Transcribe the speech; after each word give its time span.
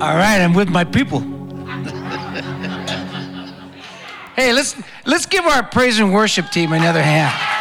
All 0.00 0.16
right, 0.16 0.40
I'm 0.40 0.52
with 0.52 0.68
my 0.68 0.82
people. 0.82 1.20
hey, 4.34 4.52
let's 4.52 4.74
let's 5.04 5.26
give 5.26 5.44
our 5.44 5.62
praise 5.62 6.00
and 6.00 6.12
worship 6.12 6.50
team 6.50 6.72
another 6.72 7.04
hand. 7.04 7.53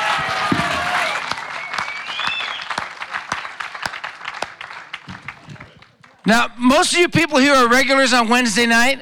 Now, 6.25 6.47
most 6.57 6.93
of 6.93 6.99
you 6.99 7.09
people 7.09 7.37
here 7.37 7.53
are 7.53 7.67
regulars 7.67 8.13
on 8.13 8.29
Wednesday 8.29 8.65
night. 8.65 8.99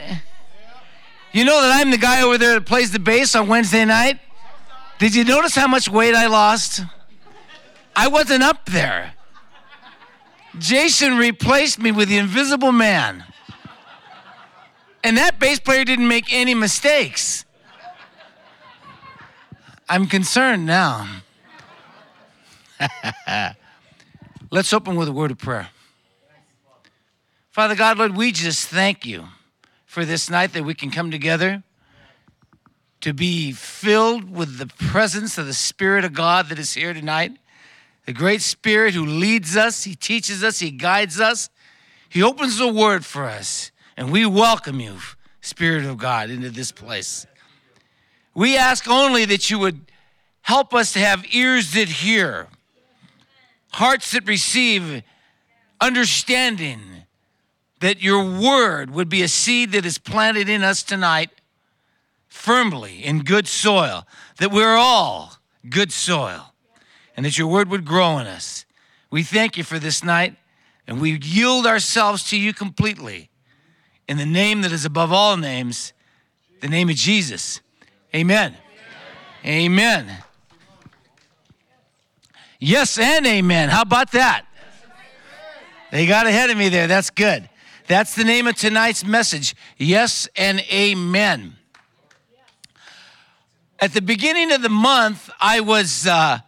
You 1.33 1.45
know 1.45 1.61
that 1.61 1.79
I'm 1.79 1.91
the 1.91 1.97
guy 1.97 2.23
over 2.23 2.37
there 2.37 2.55
that 2.55 2.65
plays 2.65 2.91
the 2.91 2.99
bass 2.99 3.35
on 3.35 3.47
Wednesday 3.47 3.85
night. 3.85 4.19
Did 4.97 5.15
you 5.15 5.23
notice 5.23 5.55
how 5.55 5.67
much 5.67 5.87
weight 5.87 6.15
I 6.15 6.27
lost? 6.27 6.81
I 7.95 8.07
wasn't 8.07 8.43
up 8.43 8.65
there. 8.65 9.13
Jason 10.57 11.17
replaced 11.17 11.79
me 11.79 11.91
with 11.91 12.09
the 12.09 12.17
invisible 12.17 12.71
man. 12.71 13.23
And 15.03 15.17
that 15.17 15.39
bass 15.39 15.59
player 15.59 15.85
didn't 15.85 16.07
make 16.07 16.31
any 16.31 16.53
mistakes. 16.53 17.45
I'm 19.87 20.07
concerned 20.07 20.65
now. 20.65 21.21
Let's 24.51 24.73
open 24.73 24.95
with 24.95 25.07
a 25.07 25.11
word 25.11 25.31
of 25.31 25.37
prayer. 25.37 25.69
Father 27.61 27.75
God, 27.75 27.99
Lord, 27.99 28.17
we 28.17 28.31
just 28.31 28.69
thank 28.69 29.05
you 29.05 29.27
for 29.85 30.03
this 30.03 30.31
night 30.31 30.53
that 30.53 30.63
we 30.63 30.73
can 30.73 30.89
come 30.89 31.11
together 31.11 31.61
to 33.01 33.13
be 33.13 33.51
filled 33.51 34.31
with 34.35 34.57
the 34.57 34.65
presence 34.65 35.37
of 35.37 35.45
the 35.45 35.53
Spirit 35.53 36.03
of 36.03 36.11
God 36.11 36.49
that 36.49 36.57
is 36.57 36.73
here 36.73 36.91
tonight. 36.91 37.33
The 38.07 38.13
great 38.13 38.41
Spirit 38.41 38.95
who 38.95 39.05
leads 39.05 39.55
us, 39.55 39.83
He 39.83 39.93
teaches 39.93 40.43
us, 40.43 40.57
He 40.57 40.71
guides 40.71 41.19
us, 41.19 41.51
He 42.09 42.23
opens 42.23 42.57
the 42.57 42.67
Word 42.67 43.05
for 43.05 43.25
us. 43.25 43.71
And 43.95 44.11
we 44.11 44.25
welcome 44.25 44.79
you, 44.79 44.97
Spirit 45.41 45.85
of 45.85 45.99
God, 45.99 46.31
into 46.31 46.49
this 46.49 46.71
place. 46.71 47.27
We 48.33 48.57
ask 48.57 48.89
only 48.89 49.25
that 49.25 49.51
you 49.51 49.59
would 49.59 49.81
help 50.41 50.73
us 50.73 50.93
to 50.93 50.99
have 50.99 51.23
ears 51.31 51.73
that 51.73 51.89
hear, 51.89 52.47
hearts 53.69 54.13
that 54.13 54.27
receive, 54.27 55.03
understanding, 55.79 56.79
that 57.81 58.01
your 58.01 58.23
word 58.23 58.91
would 58.91 59.09
be 59.09 59.21
a 59.21 59.27
seed 59.27 59.71
that 59.73 59.85
is 59.85 59.97
planted 59.97 60.47
in 60.47 60.63
us 60.63 60.81
tonight 60.83 61.29
firmly 62.27 63.03
in 63.03 63.23
good 63.23 63.47
soil, 63.47 64.07
that 64.37 64.51
we're 64.51 64.77
all 64.77 65.37
good 65.69 65.91
soil, 65.91 66.53
and 67.17 67.25
that 67.25 67.37
your 67.37 67.47
word 67.47 67.69
would 67.69 67.83
grow 67.83 68.17
in 68.19 68.27
us. 68.27 68.65
We 69.09 69.23
thank 69.23 69.57
you 69.57 69.63
for 69.63 69.79
this 69.79 70.03
night, 70.03 70.35
and 70.87 71.01
we 71.01 71.19
yield 71.19 71.67
ourselves 71.67 72.23
to 72.29 72.39
you 72.39 72.53
completely 72.53 73.29
in 74.07 74.17
the 74.17 74.25
name 74.25 74.61
that 74.61 74.71
is 74.71 74.85
above 74.85 75.11
all 75.11 75.35
names, 75.35 75.91
the 76.61 76.67
name 76.67 76.89
of 76.89 76.95
Jesus. 76.95 77.61
Amen. 78.15 78.55
Amen. 79.43 80.05
amen. 80.05 80.23
Yes, 82.59 82.99
and 82.99 83.25
amen. 83.25 83.69
How 83.69 83.81
about 83.81 84.11
that? 84.11 84.45
They 85.91 86.05
got 86.05 86.27
ahead 86.27 86.49
of 86.51 86.57
me 86.57 86.69
there. 86.69 86.87
That's 86.87 87.09
good. 87.09 87.49
That's 87.91 88.15
the 88.15 88.23
name 88.23 88.47
of 88.47 88.55
tonight's 88.55 89.03
message. 89.03 89.53
Yes 89.77 90.29
and 90.37 90.61
amen. 90.71 91.57
At 93.79 93.93
the 93.93 94.01
beginning 94.01 94.53
of 94.53 94.61
the 94.61 94.69
month, 94.69 95.29
I 95.41 95.59
was, 95.59 96.07
uh, 96.07 96.39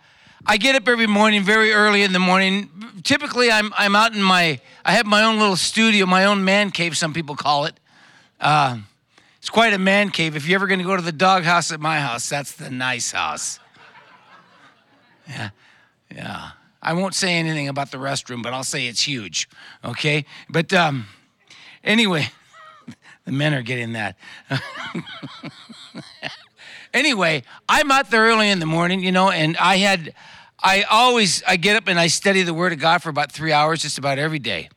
I 0.46 0.56
get 0.56 0.76
up 0.76 0.88
every 0.88 1.06
morning 1.06 1.44
very 1.44 1.74
early 1.74 2.03
in 2.03 2.14
the 2.14 2.20
morning. 2.20 2.70
Typically, 3.03 3.52
I'm, 3.52 3.74
I'm 3.78 3.94
out 3.94 4.16
in 4.16 4.24
my, 4.24 4.62
I 4.86 4.94
have 4.94 5.06
my 5.06 5.22
own 5.26 5.38
little 5.38 5.58
studio, 5.58 6.06
my 6.06 6.24
own 6.24 6.46
man 6.46 6.72
cave, 6.72 6.96
some 6.96 7.14
people 7.14 7.36
call 7.36 7.66
it. 7.66 7.78
Uh, 8.40 8.78
it's 9.38 9.50
quite 9.50 9.74
a 9.74 9.78
man 9.78 10.12
cave. 10.12 10.38
If 10.38 10.48
you're 10.48 10.56
ever 10.56 10.68
going 10.68 10.80
to 10.80 10.86
go 10.86 10.96
to 10.96 11.02
the 11.02 11.12
doghouse 11.12 11.74
at 11.74 11.82
my 11.82 12.00
house, 12.00 12.30
that's 12.30 12.53
the 12.53 12.70
nice 12.70 13.12
house. 13.12 13.59
Yeah, 15.28 15.50
yeah. 16.09 16.52
I 16.82 16.94
won't 16.94 17.16
say 17.16 17.34
anything 17.34 17.68
about 17.68 17.92
the 17.92 17.98
restroom, 17.98 18.42
but 18.42 18.53
I'll 18.53 18.64
say 18.64 18.88
it's 18.88 19.02
huge. 19.02 19.50
Okay, 19.84 20.24
but 20.48 20.72
um, 20.72 21.08
anyway, 21.84 22.30
the 23.26 23.32
men 23.32 23.54
are 23.54 23.62
getting 23.62 23.94
that. 23.94 24.16
anyway, 26.94 27.44
I'm 27.68 27.92
out 27.92 28.10
there 28.10 28.24
early 28.24 28.50
in 28.50 28.60
the 28.60 28.66
morning, 28.66 29.02
you 29.02 29.12
know, 29.12 29.30
and 29.30 29.58
I 29.58 29.78
had, 29.78 30.14
I 30.62 30.84
always, 30.84 31.44
I 31.48 31.58
get 31.58 31.76
up 31.76 31.88
and 31.88 32.00
I 32.00 32.08
study 32.08 32.44
the 32.44 32.54
Word 32.54 32.74
of 32.74 32.80
God 32.80 33.02
for 33.02 33.10
about 33.10 33.32
three 33.32 33.52
hours, 33.52 33.82
just 33.82 33.98
about 33.98 34.20
every 34.20 34.40
day 34.40 34.70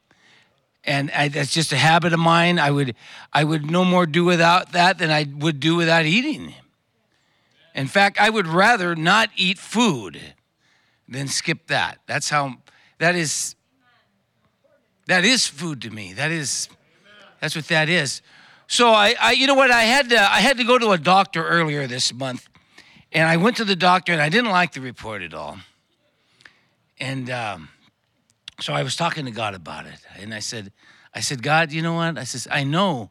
and 0.87 1.11
I, 1.11 1.28
that's 1.28 1.53
just 1.53 1.72
a 1.72 1.77
habit 1.77 2.12
of 2.12 2.21
mine. 2.21 2.59
I 2.59 2.71
would 2.71 2.94
I 3.33 3.44
would 3.44 3.71
no 3.71 3.84
more 3.84 4.06
do 4.06 4.25
without 4.25 4.73
that 4.73 4.99
than 4.99 5.11
I 5.11 5.27
would 5.38 5.61
do 5.61 5.75
without 5.75 6.06
eating. 6.06 6.55
In 7.75 7.88
fact, 7.88 8.19
I 8.21 8.31
would 8.31 8.47
rather 8.47 8.94
not 8.94 9.31
eat 9.37 9.59
food 9.59 10.21
than 11.09 11.28
skip 11.28 11.67
that. 11.67 11.99
That's 12.06 12.31
how 12.31 12.55
that 12.99 13.15
is 13.15 13.56
that 15.06 15.25
is 15.25 15.47
food 15.47 15.83
to 15.83 15.91
me. 15.91 16.12
That 16.12 16.31
is 16.31 16.69
that's 17.41 17.54
what 17.54 17.69
that 17.69 17.88
is. 17.88 18.22
So 18.69 18.91
I, 18.91 19.14
I 19.20 19.32
you 19.32 19.47
know 19.47 19.54
what 19.54 19.70
I 19.70 19.82
had 19.82 20.10
to 20.10 20.20
I 20.20 20.41
had 20.41 20.58
to 20.58 20.64
go 20.64 20.78
to 20.78 20.91
a 20.91 20.98
doctor 20.98 21.47
earlier 21.47 21.86
this 21.86 22.12
month, 22.12 22.48
and 23.12 23.28
I 23.28 23.36
went 23.36 23.56
to 23.58 23.64
the 23.64 23.76
doctor 23.76 24.12
and 24.12 24.20
I 24.20 24.28
didn't 24.28 24.50
like 24.50 24.72
the 24.72 24.80
report 24.80 25.22
at 25.22 25.34
all. 25.34 25.58
And 26.98 27.30
um, 27.30 27.69
so 28.60 28.72
I 28.72 28.82
was 28.82 28.96
talking 28.96 29.26
to 29.26 29.30
God 29.30 29.54
about 29.54 29.86
it, 29.86 30.00
and 30.19 30.34
I 30.34 30.41
said, 30.41 30.72
I 31.14 31.20
said, 31.20 31.42
God, 31.42 31.72
you 31.72 31.82
know 31.82 31.94
what? 31.94 32.19
I 32.19 32.25
says, 32.25 32.48
I 32.50 32.64
know, 32.64 33.10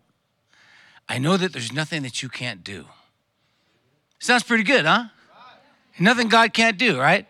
I 1.08 1.20
know 1.20 1.38
that 1.38 1.54
there's 1.54 1.72
nothing 1.72 2.04
that 2.04 2.22
you 2.22 2.30
can't 2.30 2.64
do. 2.64 2.86
Sounds 4.20 4.44
pretty 4.44 4.64
good, 4.64 4.86
huh? 4.86 5.06
Nothing 6.00 6.28
God 6.28 6.54
can't 6.54 6.78
do, 6.78 7.00
right? 7.00 7.28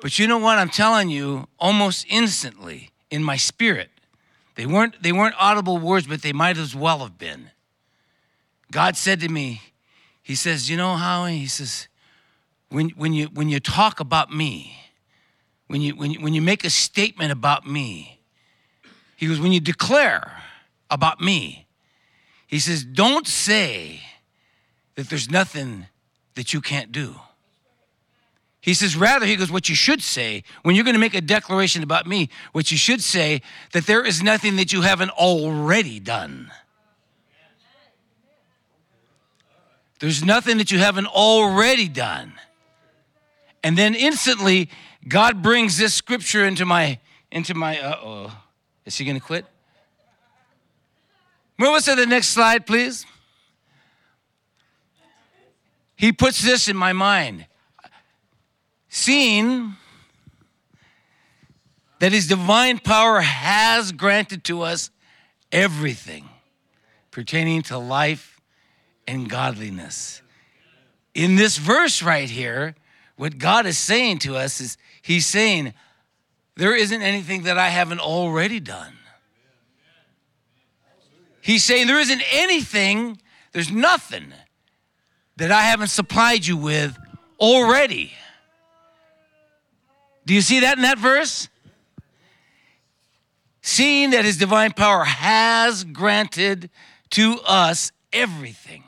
But 0.00 0.18
you 0.18 0.26
know 0.26 0.38
what? 0.38 0.58
I'm 0.58 0.70
telling 0.70 1.08
you, 1.10 1.48
almost 1.58 2.06
instantly 2.08 2.90
in 3.10 3.22
my 3.24 3.36
spirit, 3.36 3.90
they 4.58 4.66
weren't 4.66 5.00
they 5.00 5.12
weren't 5.12 5.36
audible 5.38 5.78
words, 5.78 6.08
but 6.08 6.20
they 6.20 6.32
might 6.32 6.58
as 6.58 6.74
well 6.74 6.98
have 6.98 7.16
been. 7.16 7.52
God 8.72 8.96
said 8.96 9.20
to 9.20 9.28
me, 9.28 9.62
He 10.20 10.34
says, 10.34 10.68
you 10.68 10.76
know, 10.76 10.96
Howie, 10.96 11.38
He 11.38 11.46
says, 11.46 11.86
when 12.68 12.88
when 12.90 13.12
you 13.12 13.26
when 13.26 13.48
you 13.48 13.60
talk 13.60 14.00
about 14.00 14.32
me, 14.32 14.76
when 15.68 15.80
you, 15.80 15.94
when 15.94 16.10
you, 16.10 16.20
when 16.20 16.34
you 16.34 16.42
make 16.42 16.64
a 16.64 16.70
statement 16.70 17.30
about 17.30 17.68
me, 17.68 18.20
he 19.14 19.28
goes, 19.28 19.38
when 19.38 19.52
you 19.52 19.60
declare 19.60 20.42
about 20.90 21.20
me, 21.20 21.68
he 22.48 22.58
says, 22.58 22.82
don't 22.84 23.28
say 23.28 24.00
that 24.96 25.08
there's 25.08 25.30
nothing 25.30 25.86
that 26.34 26.52
you 26.52 26.60
can't 26.60 26.90
do. 26.90 27.14
He 28.68 28.74
says, 28.74 28.96
rather, 28.96 29.24
he 29.24 29.34
goes, 29.34 29.50
what 29.50 29.70
you 29.70 29.74
should 29.74 30.02
say, 30.02 30.44
when 30.62 30.74
you're 30.74 30.84
going 30.84 30.92
to 30.92 31.00
make 31.00 31.14
a 31.14 31.22
declaration 31.22 31.82
about 31.82 32.06
me, 32.06 32.28
what 32.52 32.70
you 32.70 32.76
should 32.76 33.02
say, 33.02 33.40
that 33.72 33.86
there 33.86 34.04
is 34.04 34.22
nothing 34.22 34.56
that 34.56 34.74
you 34.74 34.82
haven't 34.82 35.08
already 35.08 35.98
done. 35.98 36.52
There's 40.00 40.22
nothing 40.22 40.58
that 40.58 40.70
you 40.70 40.78
haven't 40.80 41.06
already 41.06 41.88
done. 41.88 42.34
And 43.64 43.78
then 43.78 43.94
instantly, 43.94 44.68
God 45.08 45.40
brings 45.40 45.78
this 45.78 45.94
scripture 45.94 46.44
into 46.44 46.66
my 46.66 46.98
into 47.32 47.54
my 47.54 47.80
uh 47.80 47.96
oh. 48.02 48.38
Is 48.84 48.98
he 48.98 49.06
gonna 49.06 49.18
quit? 49.18 49.46
Move 51.56 51.70
us 51.70 51.86
to 51.86 51.94
the 51.94 52.04
next 52.04 52.28
slide, 52.28 52.66
please. 52.66 53.06
He 55.96 56.12
puts 56.12 56.42
this 56.42 56.68
in 56.68 56.76
my 56.76 56.92
mind. 56.92 57.46
Seeing 58.88 59.74
that 61.98 62.12
his 62.12 62.26
divine 62.26 62.78
power 62.78 63.20
has 63.20 63.92
granted 63.92 64.44
to 64.44 64.62
us 64.62 64.90
everything 65.50 66.28
pertaining 67.10 67.62
to 67.62 67.78
life 67.78 68.40
and 69.06 69.28
godliness. 69.28 70.22
In 71.14 71.36
this 71.36 71.56
verse 71.56 72.02
right 72.02 72.30
here, 72.30 72.76
what 73.16 73.38
God 73.38 73.66
is 73.66 73.76
saying 73.76 74.20
to 74.20 74.36
us 74.36 74.60
is 74.60 74.78
He's 75.02 75.26
saying, 75.26 75.74
There 76.56 76.76
isn't 76.76 77.02
anything 77.02 77.42
that 77.44 77.58
I 77.58 77.68
haven't 77.68 78.00
already 78.00 78.60
done. 78.60 78.92
He's 81.40 81.64
saying, 81.64 81.86
There 81.86 81.98
isn't 81.98 82.22
anything, 82.30 83.18
there's 83.52 83.72
nothing 83.72 84.32
that 85.36 85.50
I 85.50 85.62
haven't 85.62 85.88
supplied 85.88 86.46
you 86.46 86.56
with 86.56 86.96
already. 87.40 88.12
Do 90.28 90.34
you 90.34 90.42
see 90.42 90.60
that 90.60 90.76
in 90.76 90.82
that 90.82 90.98
verse? 90.98 91.48
seeing 93.68 94.10
that 94.10 94.24
his 94.24 94.38
divine 94.38 94.72
power 94.72 95.04
has 95.04 95.84
granted 95.84 96.70
to 97.10 97.38
us 97.46 97.92
everything. 98.14 98.82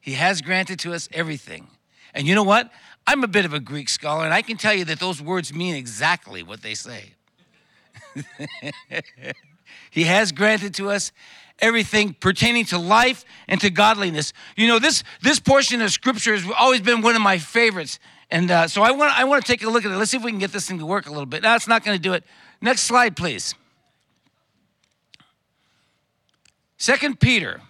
He 0.00 0.12
has 0.12 0.40
granted 0.40 0.78
to 0.80 0.94
us 0.94 1.08
everything. 1.12 1.66
And 2.14 2.28
you 2.28 2.36
know 2.36 2.44
what? 2.44 2.70
I'm 3.08 3.24
a 3.24 3.28
bit 3.28 3.44
of 3.44 3.52
a 3.52 3.58
Greek 3.58 3.88
scholar, 3.88 4.24
and 4.24 4.32
I 4.32 4.42
can 4.42 4.56
tell 4.56 4.72
you 4.72 4.84
that 4.84 5.00
those 5.00 5.20
words 5.20 5.52
mean 5.52 5.74
exactly 5.74 6.44
what 6.44 6.62
they 6.62 6.74
say. 6.74 7.10
he 9.90 10.04
has 10.04 10.30
granted 10.30 10.72
to 10.74 10.90
us 10.90 11.10
everything 11.58 12.14
pertaining 12.14 12.66
to 12.66 12.78
life 12.78 13.24
and 13.48 13.60
to 13.60 13.68
godliness. 13.68 14.32
You 14.56 14.68
know, 14.68 14.78
this, 14.78 15.02
this 15.22 15.40
portion 15.40 15.82
of 15.82 15.90
scripture 15.90 16.36
has 16.36 16.48
always 16.56 16.80
been 16.80 17.02
one 17.02 17.16
of 17.16 17.22
my 17.22 17.38
favorites. 17.38 17.98
And 18.30 18.50
uh, 18.50 18.68
so 18.68 18.82
I 18.82 18.90
want, 18.90 19.16
I 19.16 19.24
want 19.24 19.44
to 19.44 19.50
take 19.50 19.62
a 19.62 19.70
look 19.70 19.84
at 19.84 19.90
it. 19.90 19.96
Let's 19.96 20.10
see 20.10 20.16
if 20.16 20.24
we 20.24 20.32
can 20.32 20.40
get 20.40 20.52
this 20.52 20.66
thing 20.66 20.78
to 20.80 20.86
work 20.86 21.06
a 21.06 21.10
little 21.10 21.26
bit. 21.26 21.42
No, 21.42 21.54
it's 21.54 21.68
not 21.68 21.84
going 21.84 21.96
to 21.96 22.02
do 22.02 22.12
it. 22.12 22.24
Next 22.60 22.82
slide, 22.82 23.16
please. 23.16 23.54
Second 26.76 27.20
Peter. 27.20 27.60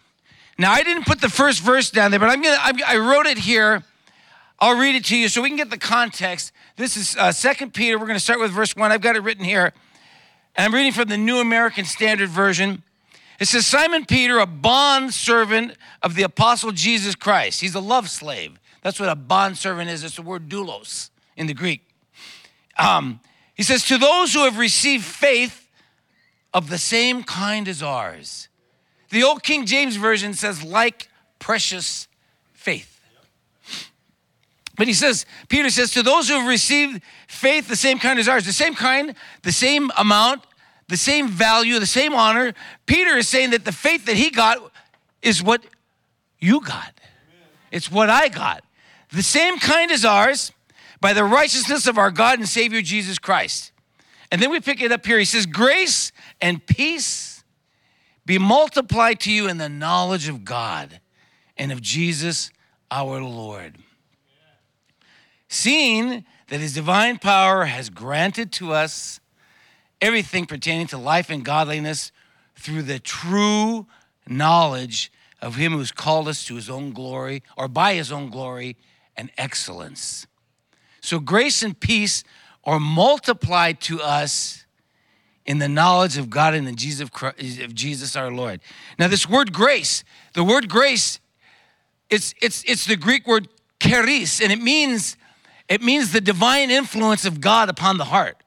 Now, 0.58 0.72
I 0.72 0.82
didn't 0.82 1.04
put 1.04 1.20
the 1.20 1.28
first 1.28 1.60
verse 1.60 1.90
down 1.90 2.10
there, 2.10 2.20
but 2.20 2.30
I'm 2.30 2.42
gonna, 2.42 2.58
I'm, 2.60 2.76
i 2.86 2.96
wrote 2.96 3.26
it 3.26 3.38
here. 3.38 3.82
I'll 4.58 4.78
read 4.78 4.94
it 4.94 5.04
to 5.06 5.16
you 5.16 5.28
so 5.28 5.42
we 5.42 5.48
can 5.48 5.58
get 5.58 5.68
the 5.68 5.78
context. 5.78 6.50
This 6.76 6.96
is 6.96 7.14
uh, 7.16 7.30
Second 7.30 7.74
Peter. 7.74 7.98
We're 7.98 8.06
going 8.06 8.18
to 8.18 8.24
start 8.24 8.40
with 8.40 8.52
verse 8.52 8.74
1. 8.74 8.90
I've 8.90 9.02
got 9.02 9.14
it 9.16 9.22
written 9.22 9.44
here. 9.44 9.74
And 10.54 10.64
I'm 10.64 10.74
reading 10.74 10.92
from 10.92 11.08
the 11.08 11.18
New 11.18 11.38
American 11.40 11.84
Standard 11.84 12.30
Version. 12.30 12.82
It 13.38 13.48
says, 13.48 13.66
Simon 13.66 14.06
Peter, 14.06 14.38
a 14.38 14.46
bond 14.46 15.12
servant 15.12 15.76
of 16.02 16.14
the 16.14 16.22
apostle 16.22 16.72
Jesus 16.72 17.14
Christ. 17.14 17.60
He's 17.60 17.74
a 17.74 17.80
love 17.80 18.08
slave. 18.08 18.58
That's 18.86 19.00
what 19.00 19.08
a 19.08 19.16
bond 19.16 19.58
servant 19.58 19.90
is. 19.90 20.04
It's 20.04 20.14
the 20.14 20.22
word 20.22 20.48
doulos 20.48 21.10
in 21.36 21.48
the 21.48 21.54
Greek. 21.54 21.82
Um, 22.78 23.18
he 23.56 23.64
says, 23.64 23.82
To 23.86 23.98
those 23.98 24.32
who 24.32 24.44
have 24.44 24.58
received 24.58 25.04
faith 25.04 25.68
of 26.54 26.70
the 26.70 26.78
same 26.78 27.24
kind 27.24 27.66
as 27.66 27.82
ours. 27.82 28.48
The 29.10 29.24
old 29.24 29.42
King 29.42 29.66
James 29.66 29.96
Version 29.96 30.34
says, 30.34 30.62
like 30.62 31.08
precious 31.40 32.06
faith. 32.52 33.00
But 34.76 34.86
he 34.86 34.94
says, 34.94 35.26
Peter 35.48 35.68
says, 35.68 35.90
to 35.90 36.04
those 36.04 36.28
who 36.28 36.36
have 36.36 36.46
received 36.46 37.02
faith 37.26 37.66
the 37.66 37.74
same 37.74 37.98
kind 37.98 38.20
as 38.20 38.28
ours, 38.28 38.46
the 38.46 38.52
same 38.52 38.76
kind, 38.76 39.16
the 39.42 39.50
same 39.50 39.90
amount, 39.98 40.42
the 40.86 40.96
same 40.96 41.26
value, 41.26 41.80
the 41.80 41.86
same 41.86 42.14
honor. 42.14 42.54
Peter 42.86 43.16
is 43.16 43.26
saying 43.26 43.50
that 43.50 43.64
the 43.64 43.72
faith 43.72 44.06
that 44.06 44.14
he 44.14 44.30
got 44.30 44.58
is 45.22 45.42
what 45.42 45.66
you 46.38 46.60
got. 46.60 46.92
It's 47.72 47.90
what 47.90 48.10
I 48.10 48.28
got. 48.28 48.62
The 49.16 49.22
same 49.22 49.58
kind 49.58 49.90
as 49.90 50.04
ours 50.04 50.52
by 51.00 51.14
the 51.14 51.24
righteousness 51.24 51.86
of 51.86 51.96
our 51.96 52.10
God 52.10 52.38
and 52.38 52.46
Savior 52.46 52.82
Jesus 52.82 53.18
Christ. 53.18 53.72
And 54.30 54.42
then 54.42 54.50
we 54.50 54.60
pick 54.60 54.82
it 54.82 54.92
up 54.92 55.06
here. 55.06 55.18
He 55.18 55.24
says, 55.24 55.46
Grace 55.46 56.12
and 56.38 56.64
peace 56.66 57.42
be 58.26 58.36
multiplied 58.36 59.20
to 59.20 59.32
you 59.32 59.48
in 59.48 59.56
the 59.56 59.70
knowledge 59.70 60.28
of 60.28 60.44
God 60.44 61.00
and 61.56 61.72
of 61.72 61.80
Jesus 61.80 62.50
our 62.90 63.22
Lord. 63.22 63.78
Seeing 65.48 66.26
that 66.48 66.60
his 66.60 66.74
divine 66.74 67.16
power 67.16 67.64
has 67.64 67.88
granted 67.88 68.52
to 68.52 68.74
us 68.74 69.18
everything 70.02 70.44
pertaining 70.44 70.88
to 70.88 70.98
life 70.98 71.30
and 71.30 71.42
godliness 71.42 72.12
through 72.54 72.82
the 72.82 72.98
true 72.98 73.86
knowledge 74.28 75.10
of 75.40 75.54
him 75.54 75.72
who's 75.72 75.90
called 75.90 76.28
us 76.28 76.44
to 76.44 76.56
his 76.56 76.68
own 76.68 76.92
glory 76.92 77.42
or 77.56 77.66
by 77.66 77.94
his 77.94 78.12
own 78.12 78.28
glory 78.28 78.76
and 79.16 79.30
excellence. 79.38 80.26
So 81.00 81.20
grace 81.20 81.62
and 81.62 81.78
peace 81.78 82.24
are 82.64 82.80
multiplied 82.80 83.80
to 83.82 84.00
us 84.00 84.64
in 85.46 85.58
the 85.58 85.68
knowledge 85.68 86.16
of 86.18 86.28
God 86.28 86.54
and 86.54 86.66
in 86.68 86.76
Jesus, 86.76 87.08
of 87.62 87.74
Jesus 87.74 88.16
our 88.16 88.30
Lord. 88.30 88.60
Now, 88.98 89.06
this 89.08 89.28
word 89.28 89.52
grace, 89.52 90.02
the 90.34 90.42
word 90.42 90.68
grace, 90.68 91.20
it's, 92.10 92.34
it's, 92.42 92.64
it's 92.64 92.86
the 92.86 92.96
Greek 92.96 93.26
word 93.26 93.48
charis, 93.80 94.40
and 94.40 94.52
it 94.52 94.60
means, 94.60 95.16
it 95.68 95.82
means 95.82 96.12
the 96.12 96.20
divine 96.20 96.70
influence 96.70 97.24
of 97.24 97.40
God 97.40 97.68
upon 97.68 97.98
the 97.98 98.06
heart. 98.06 98.42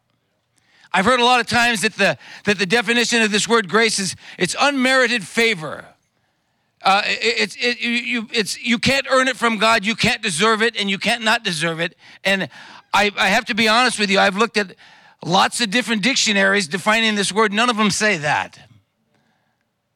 I've 0.91 1.05
heard 1.05 1.19
a 1.19 1.25
lot 1.25 1.39
of 1.39 1.47
times 1.47 1.81
that 1.81 1.93
the, 1.93 2.17
that 2.45 2.57
the 2.57 2.65
definition 2.65 3.21
of 3.21 3.31
this 3.31 3.47
word 3.47 3.69
grace 3.69 3.99
is 3.99 4.15
it's 4.37 4.55
unmerited 4.59 5.23
favor. 5.23 5.85
Uh, 6.81 7.01
it's, 7.05 7.57
it, 7.59 7.81
you, 7.81 8.27
it's, 8.31 8.61
you 8.63 8.79
can't 8.79 9.05
earn 9.09 9.27
it 9.27 9.35
from 9.35 9.57
God, 9.57 9.85
you 9.85 9.95
can't 9.95 10.21
deserve 10.21 10.61
it, 10.61 10.79
and 10.79 10.89
you 10.89 10.97
can't 10.97 11.23
not 11.23 11.43
deserve 11.43 11.79
it. 11.79 11.95
And 12.23 12.49
I, 12.93 13.11
I 13.17 13.29
have 13.29 13.45
to 13.45 13.53
be 13.53 13.67
honest 13.67 13.99
with 13.99 14.09
you, 14.09 14.19
I've 14.19 14.37
looked 14.37 14.57
at 14.57 14.75
lots 15.23 15.59
of 15.59 15.69
different 15.69 16.03
dictionaries 16.03 16.67
defining 16.67 17.15
this 17.15 17.31
word. 17.31 17.51
None 17.51 17.69
of 17.69 17.77
them 17.77 17.91
say 17.91 18.17
that. 18.17 18.59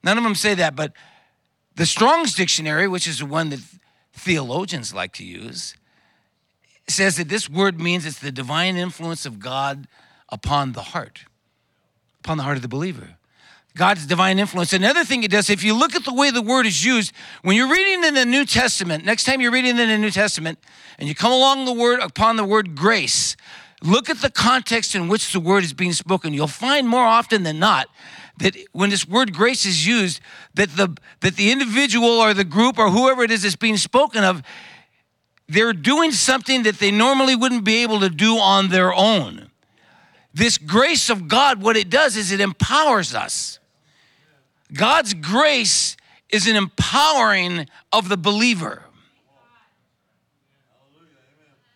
None 0.04 0.18
of 0.18 0.24
them 0.24 0.36
say 0.36 0.56
that. 0.56 0.76
But 0.76 0.94
the 1.76 1.86
Strong's 1.86 2.36
Dictionary, 2.36 2.88
which 2.88 3.08
is 3.08 3.20
the 3.20 3.26
one 3.26 3.50
that 3.50 3.62
theologians 4.14 4.94
like 4.94 5.14
to 5.14 5.26
use, 5.26 5.76
says 6.88 7.16
that 7.16 7.30
this 7.30 7.50
word 7.50 7.80
means 7.80 8.06
it's 8.06 8.20
the 8.20 8.32
divine 8.32 8.76
influence 8.76 9.26
of 9.26 9.40
God 9.40 9.88
upon 10.30 10.74
the 10.74 10.82
heart, 10.82 11.24
upon 12.20 12.38
the 12.38 12.44
heart 12.44 12.58
of 12.58 12.62
the 12.62 12.68
believer. 12.68 13.16
God's 13.76 14.06
divine 14.06 14.38
influence. 14.38 14.72
Another 14.72 15.04
thing 15.04 15.24
it 15.24 15.32
does, 15.32 15.50
if 15.50 15.64
you 15.64 15.74
look 15.74 15.96
at 15.96 16.06
the 16.06 16.14
way 16.14 16.30
the 16.30 16.44
word 16.44 16.68
is 16.68 16.86
used, 16.86 17.12
when 17.42 17.56
you're 17.56 17.70
reading 17.70 18.04
in 18.04 18.14
the 18.14 18.26
New 18.26 18.46
Testament, 18.46 19.04
next 19.04 19.24
time 19.24 19.42
you're 19.42 19.52
reading 19.52 19.78
in 19.78 19.90
the 19.90 19.98
New 19.98 20.12
Testament, 20.12 20.60
and 21.00 21.10
you 21.10 21.16
come 21.16 21.32
along 21.32 21.66
the 21.66 21.74
word 21.74 22.00
upon 22.00 22.36
the 22.36 22.44
word 22.44 22.76
grace, 22.76 23.36
look 23.82 24.12
at 24.12 24.22
the 24.22 24.30
context 24.30 24.94
in 24.94 25.08
which 25.08 25.34
the 25.34 25.40
word 25.40 25.64
is 25.64 25.74
being 25.74 25.94
spoken. 25.94 26.34
You'll 26.34 26.48
find 26.48 26.88
more 26.88 27.06
often 27.06 27.42
than 27.44 27.58
not 27.58 27.88
that 28.38 28.56
when 28.72 28.90
this 28.90 29.08
word 29.08 29.34
grace 29.34 29.66
is 29.66 29.86
used, 29.86 30.20
that 30.54 30.76
the 30.76 30.96
that 31.22 31.36
the 31.36 31.52
individual 31.52 32.10
or 32.10 32.34
the 32.34 32.44
group 32.44 32.78
or 32.78 32.90
whoever 32.90 33.24
it 33.24 33.32
is 33.32 33.44
that's 33.44 33.56
being 33.56 33.78
spoken 33.78 34.24
of, 34.24 34.44
they're 35.48 35.74
doing 35.74 36.12
something 36.12 36.64
that 36.64 36.80
they 36.80 36.92
normally 36.92 37.36
wouldn't 37.36 37.64
be 37.64 37.84
able 37.84 38.00
to 38.00 38.10
do 38.10 38.38
on 38.38 38.70
their 38.70 38.94
own. 38.94 39.50
This 40.34 40.58
grace 40.58 41.10
of 41.10 41.28
God, 41.28 41.62
what 41.62 41.78
it 41.78 41.90
does 41.90 42.18
is 42.18 42.32
it 42.32 42.40
empowers 42.40 43.14
us. 43.14 43.60
God's 44.74 45.14
grace 45.14 45.96
is 46.30 46.48
an 46.48 46.56
empowering 46.56 47.68
of 47.92 48.10
the 48.10 48.18
believer. 48.18 48.84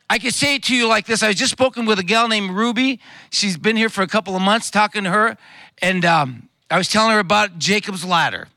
I 0.10 0.20
could 0.20 0.34
say 0.34 0.56
it 0.56 0.64
to 0.64 0.76
you 0.76 0.88
like 0.88 1.06
this. 1.06 1.22
I 1.22 1.28
was 1.28 1.36
just 1.36 1.52
spoken 1.52 1.86
with 1.86 2.00
a 2.00 2.04
gal 2.04 2.28
named 2.28 2.52
Ruby. 2.52 3.02
She's 3.30 3.58
been 3.58 3.76
here 3.76 3.90
for 3.90 4.04
a 4.04 4.08
couple 4.08 4.36
of 4.36 4.42
months 4.42 4.72
talking 4.72 5.04
to 5.04 5.10
her. 5.10 5.38
And 5.82 6.06
um, 6.06 6.50
I 6.72 6.78
was 6.78 6.88
telling 6.88 7.12
her 7.12 7.20
about 7.20 7.60
Jacob's 7.60 8.06
ladder. 8.06 8.48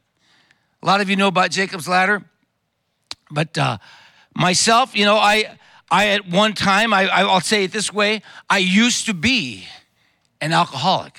A 0.82 0.86
lot 0.86 1.00
of 1.00 1.10
you 1.10 1.16
know 1.16 1.26
about 1.26 1.50
Jacob's 1.50 1.88
ladder. 1.88 2.24
But 3.30 3.58
uh, 3.58 3.78
myself, 4.34 4.96
you 4.96 5.04
know, 5.04 5.16
I, 5.16 5.58
I 5.90 6.08
at 6.08 6.28
one 6.28 6.54
time, 6.54 6.94
I, 6.94 7.08
I'll 7.08 7.40
say 7.40 7.64
it 7.64 7.72
this 7.72 7.92
way 7.92 8.22
I 8.48 8.58
used 8.58 9.06
to 9.06 9.14
be 9.14 9.66
an 10.40 10.52
alcoholic. 10.52 11.18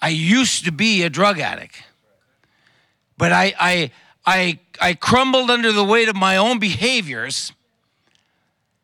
I 0.00 0.08
used 0.08 0.64
to 0.64 0.72
be 0.72 1.02
a 1.02 1.10
drug 1.10 1.38
addict. 1.38 1.82
But 3.20 3.32
I, 3.32 3.52
I, 3.60 3.90
I, 4.24 4.58
I 4.80 4.94
crumbled 4.94 5.50
under 5.50 5.72
the 5.72 5.84
weight 5.84 6.08
of 6.08 6.16
my 6.16 6.38
own 6.38 6.58
behaviors 6.58 7.52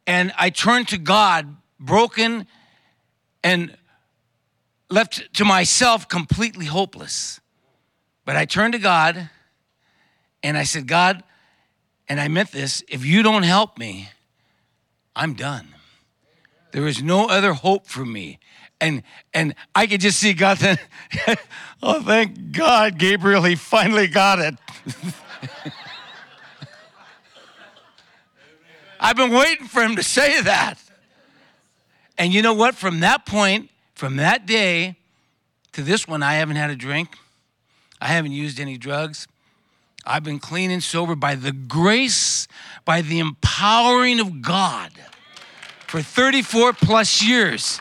and 0.06 0.30
I 0.38 0.50
turned 0.50 0.88
to 0.88 0.98
God 0.98 1.56
broken 1.80 2.46
and 3.42 3.74
left 4.90 5.32
to 5.36 5.46
myself 5.46 6.06
completely 6.06 6.66
hopeless. 6.66 7.40
But 8.26 8.36
I 8.36 8.44
turned 8.44 8.74
to 8.74 8.78
God 8.78 9.30
and 10.42 10.58
I 10.58 10.64
said, 10.64 10.86
God, 10.86 11.24
and 12.06 12.20
I 12.20 12.28
meant 12.28 12.52
this, 12.52 12.84
if 12.88 13.06
you 13.06 13.22
don't 13.22 13.42
help 13.42 13.78
me, 13.78 14.10
I'm 15.16 15.32
done. 15.32 15.75
There 16.72 16.86
is 16.86 17.02
no 17.02 17.28
other 17.28 17.52
hope 17.52 17.86
for 17.86 18.04
me 18.04 18.38
and 18.80 19.02
and 19.32 19.54
I 19.74 19.86
could 19.86 20.00
just 20.00 20.18
see 20.18 20.32
God 20.32 20.58
then. 20.58 20.78
oh, 21.82 22.02
thank 22.02 22.52
God, 22.52 22.98
Gabriel, 22.98 23.42
he 23.42 23.54
finally 23.54 24.06
got 24.06 24.38
it. 24.38 24.54
I've 28.98 29.16
been 29.16 29.32
waiting 29.32 29.66
for 29.66 29.82
him 29.82 29.96
to 29.96 30.02
say 30.02 30.40
that. 30.42 30.78
And 32.18 32.32
you 32.32 32.40
know 32.40 32.54
what? 32.54 32.74
From 32.74 33.00
that 33.00 33.26
point, 33.26 33.68
from 33.94 34.16
that 34.16 34.46
day 34.46 34.96
to 35.72 35.82
this 35.82 36.08
one, 36.08 36.22
I 36.22 36.34
haven't 36.34 36.56
had 36.56 36.70
a 36.70 36.76
drink. 36.76 37.10
I 38.00 38.06
haven't 38.06 38.32
used 38.32 38.58
any 38.58 38.78
drugs. 38.78 39.28
I've 40.06 40.24
been 40.24 40.38
clean 40.38 40.70
and 40.70 40.82
sober 40.82 41.14
by 41.14 41.34
the 41.34 41.52
grace, 41.52 42.48
by 42.84 43.02
the 43.02 43.18
empowering 43.18 44.18
of 44.18 44.40
God 44.40 44.92
for 45.86 46.02
34 46.02 46.72
plus 46.74 47.22
years. 47.22 47.80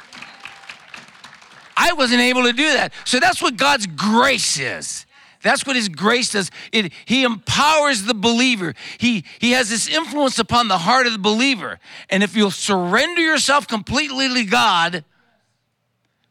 I 1.77 1.93
wasn't 1.93 2.21
able 2.21 2.43
to 2.43 2.53
do 2.53 2.73
that. 2.73 2.93
So 3.03 3.19
that's 3.19 3.41
what 3.41 3.57
God's 3.57 3.87
grace 3.87 4.59
is. 4.59 5.05
That's 5.41 5.65
what 5.65 5.75
his 5.75 5.89
grace 5.89 6.31
does. 6.31 6.49
It, 6.71 6.91
he 7.05 7.23
empowers 7.23 8.03
the 8.03 8.15
believer. 8.15 8.73
He, 8.97 9.25
he 9.37 9.51
has 9.51 9.69
this 9.69 9.87
influence 9.87 10.39
upon 10.39 10.69
the 10.69 10.79
heart 10.79 11.05
of 11.05 11.13
the 11.13 11.19
believer. 11.19 11.79
And 12.09 12.23
if 12.23 12.35
you'll 12.35 12.49
surrender 12.49 13.21
yourself 13.21 13.67
completely 13.67 14.27
to 14.33 14.43
God, 14.45 15.03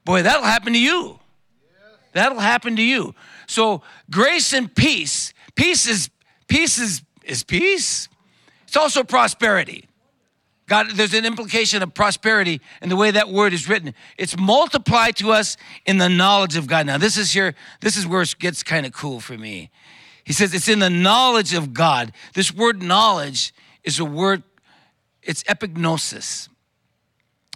boy, 0.05 0.23
that'll 0.23 0.43
happen 0.43 0.73
to 0.73 0.81
you. 0.81 1.21
That'll 2.13 2.41
happen 2.41 2.77
to 2.77 2.83
you. 2.83 3.15
So 3.47 3.83
grace 4.11 4.53
and 4.53 4.75
peace. 4.75 5.33
Peace 5.55 5.87
is 5.87 6.11
peace 6.49 6.79
is 6.79 7.03
is 7.25 7.43
peace. 7.43 8.09
It's 8.67 8.77
also 8.77 9.05
prosperity. 9.05 9.89
God, 10.67 10.91
there's 10.93 11.13
an 11.13 11.27
implication 11.27 11.83
of 11.83 11.93
prosperity 11.93 12.61
in 12.81 12.89
the 12.89 12.97
way 12.97 13.11
that 13.11 13.29
word 13.29 13.53
is 13.53 13.69
written. 13.69 13.95
It's 14.17 14.37
multiplied 14.39 15.17
to 15.17 15.31
us 15.31 15.57
in 15.85 15.99
the 15.99 16.09
knowledge 16.09 16.57
of 16.57 16.67
God. 16.67 16.87
Now, 16.87 16.97
this 16.97 17.19
is 17.19 17.33
here, 17.33 17.55
this 17.81 17.97
is 17.97 18.07
where 18.07 18.23
it 18.23 18.35
gets 18.39 18.63
kind 18.63 18.87
of 18.87 18.93
cool 18.93 19.21
for 19.21 19.37
me. 19.37 19.71
He 20.25 20.33
says 20.33 20.55
it's 20.55 20.69
in 20.69 20.79
the 20.79 20.89
knowledge 20.89 21.53
of 21.53 21.75
God. 21.75 22.13
This 22.35 22.53
word 22.53 22.83
knowledge 22.83 23.53
is 23.83 23.99
a 23.99 24.05
word, 24.07 24.43
it's 25.23 25.43
epignosis. 25.45 26.49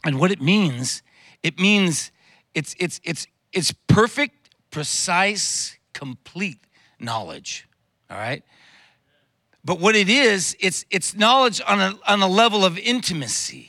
And 0.05 0.21
what 0.21 0.31
it 0.31 0.43
means, 0.43 1.03
it 1.43 1.59
means 1.59 2.12
it's 2.55 2.75
it's 2.79 3.00
it's 3.05 3.27
it's 3.53 3.73
perfect, 3.87 4.50
precise, 4.71 5.79
complete 5.95 6.59
knowledge. 7.00 7.67
All 8.11 8.19
right? 8.19 8.43
But 9.69 9.81
what 9.81 9.95
it 9.95 10.09
is, 10.09 10.57
it's, 10.61 10.87
it's 10.91 11.15
knowledge 11.15 11.61
on 11.69 11.79
a, 11.79 11.95
on 12.07 12.23
a 12.23 12.27
level 12.27 12.65
of 12.65 12.79
intimacy. 12.79 13.69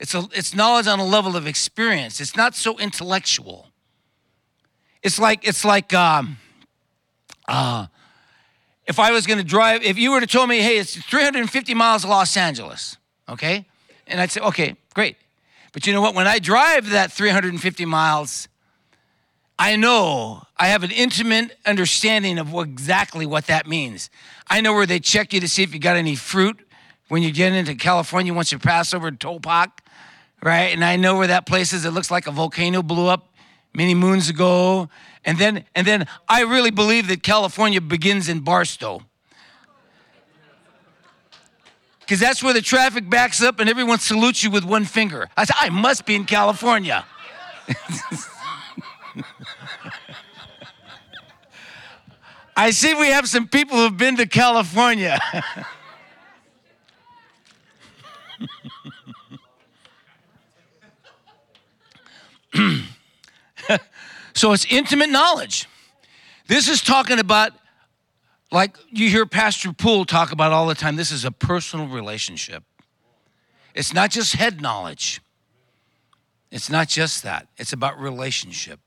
It's, 0.00 0.14
a, 0.14 0.26
it's 0.32 0.54
knowledge 0.54 0.86
on 0.86 0.98
a 0.98 1.04
level 1.04 1.36
of 1.36 1.46
experience. 1.46 2.22
It's 2.22 2.34
not 2.36 2.54
so 2.54 2.78
intellectual. 2.78 3.66
It's 5.02 5.18
like, 5.18 5.46
it's 5.46 5.62
like 5.62 5.92
um, 5.92 6.38
uh, 7.46 7.86
if 8.86 8.98
I 8.98 9.10
was 9.10 9.26
going 9.26 9.36
to 9.36 9.44
drive, 9.44 9.82
if 9.82 9.98
you 9.98 10.12
were 10.12 10.20
to 10.20 10.26
tell 10.26 10.46
me, 10.46 10.60
hey, 10.60 10.78
it's 10.78 10.96
350 10.96 11.74
miles 11.74 12.00
to 12.00 12.08
Los 12.08 12.34
Angeles, 12.38 12.96
okay? 13.28 13.66
And 14.06 14.22
I'd 14.22 14.30
say, 14.30 14.40
okay, 14.40 14.74
great. 14.94 15.18
But 15.74 15.86
you 15.86 15.92
know 15.92 16.00
what? 16.00 16.14
When 16.14 16.26
I 16.26 16.38
drive 16.38 16.88
that 16.92 17.12
350 17.12 17.84
miles, 17.84 18.48
I 19.58 19.76
know 19.76 20.42
I 20.56 20.68
have 20.68 20.82
an 20.82 20.90
intimate 20.90 21.56
understanding 21.64 22.38
of 22.38 22.52
what, 22.52 22.68
exactly 22.68 23.24
what 23.24 23.46
that 23.46 23.66
means. 23.66 24.10
I 24.48 24.60
know 24.60 24.74
where 24.74 24.86
they 24.86 25.00
check 25.00 25.32
you 25.32 25.40
to 25.40 25.48
see 25.48 25.62
if 25.62 25.72
you 25.72 25.80
got 25.80 25.96
any 25.96 26.14
fruit 26.14 26.58
when 27.08 27.22
you 27.22 27.32
get 27.32 27.52
into 27.52 27.74
California 27.74 28.34
once 28.34 28.52
you 28.52 28.58
pass 28.58 28.92
over 28.92 29.10
Topock, 29.10 29.78
right? 30.42 30.74
And 30.74 30.84
I 30.84 30.96
know 30.96 31.16
where 31.16 31.28
that 31.28 31.46
place 31.46 31.72
is. 31.72 31.84
It 31.84 31.92
looks 31.92 32.10
like 32.10 32.26
a 32.26 32.30
volcano 32.30 32.82
blew 32.82 33.06
up 33.06 33.32
many 33.74 33.94
moons 33.94 34.28
ago. 34.28 34.90
And 35.24 35.38
then, 35.38 35.64
and 35.74 35.86
then 35.86 36.06
I 36.28 36.42
really 36.42 36.70
believe 36.70 37.08
that 37.08 37.22
California 37.22 37.80
begins 37.80 38.28
in 38.28 38.40
Barstow. 38.40 39.02
Because 42.00 42.20
that's 42.20 42.42
where 42.42 42.54
the 42.54 42.62
traffic 42.62 43.08
backs 43.08 43.42
up 43.42 43.58
and 43.58 43.68
everyone 43.70 43.98
salutes 43.98 44.44
you 44.44 44.50
with 44.50 44.64
one 44.64 44.84
finger. 44.84 45.28
I 45.36 45.44
said, 45.44 45.56
I 45.58 45.70
must 45.70 46.06
be 46.06 46.14
in 46.14 46.24
California. 46.24 47.04
I 52.56 52.70
see 52.70 52.94
we 52.94 53.08
have 53.08 53.28
some 53.28 53.46
people 53.48 53.76
who've 53.76 53.96
been 53.96 54.16
to 54.16 54.26
California. 54.26 55.18
so 64.34 64.52
it's 64.52 64.64
intimate 64.70 65.10
knowledge. 65.10 65.68
This 66.46 66.68
is 66.68 66.80
talking 66.80 67.18
about, 67.18 67.52
like 68.50 68.76
you 68.90 69.10
hear 69.10 69.26
Pastor 69.26 69.72
Poole 69.72 70.04
talk 70.04 70.32
about 70.32 70.52
all 70.52 70.66
the 70.66 70.74
time, 70.74 70.96
this 70.96 71.10
is 71.10 71.24
a 71.24 71.30
personal 71.30 71.88
relationship. 71.88 72.62
It's 73.74 73.92
not 73.92 74.10
just 74.10 74.36
head 74.36 74.60
knowledge, 74.60 75.20
it's 76.50 76.70
not 76.70 76.88
just 76.88 77.22
that, 77.24 77.48
it's 77.58 77.72
about 77.72 78.00
relationship. 78.00 78.80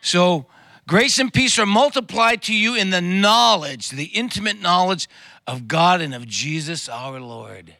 So, 0.00 0.46
Grace 0.86 1.18
and 1.18 1.32
peace 1.32 1.58
are 1.58 1.66
multiplied 1.66 2.42
to 2.42 2.54
you 2.54 2.74
in 2.74 2.90
the 2.90 3.00
knowledge, 3.00 3.90
the 3.90 4.04
intimate 4.06 4.60
knowledge 4.60 5.08
of 5.46 5.66
God 5.66 6.00
and 6.00 6.14
of 6.14 6.26
Jesus 6.26 6.88
our 6.88 7.20
Lord. 7.20 7.74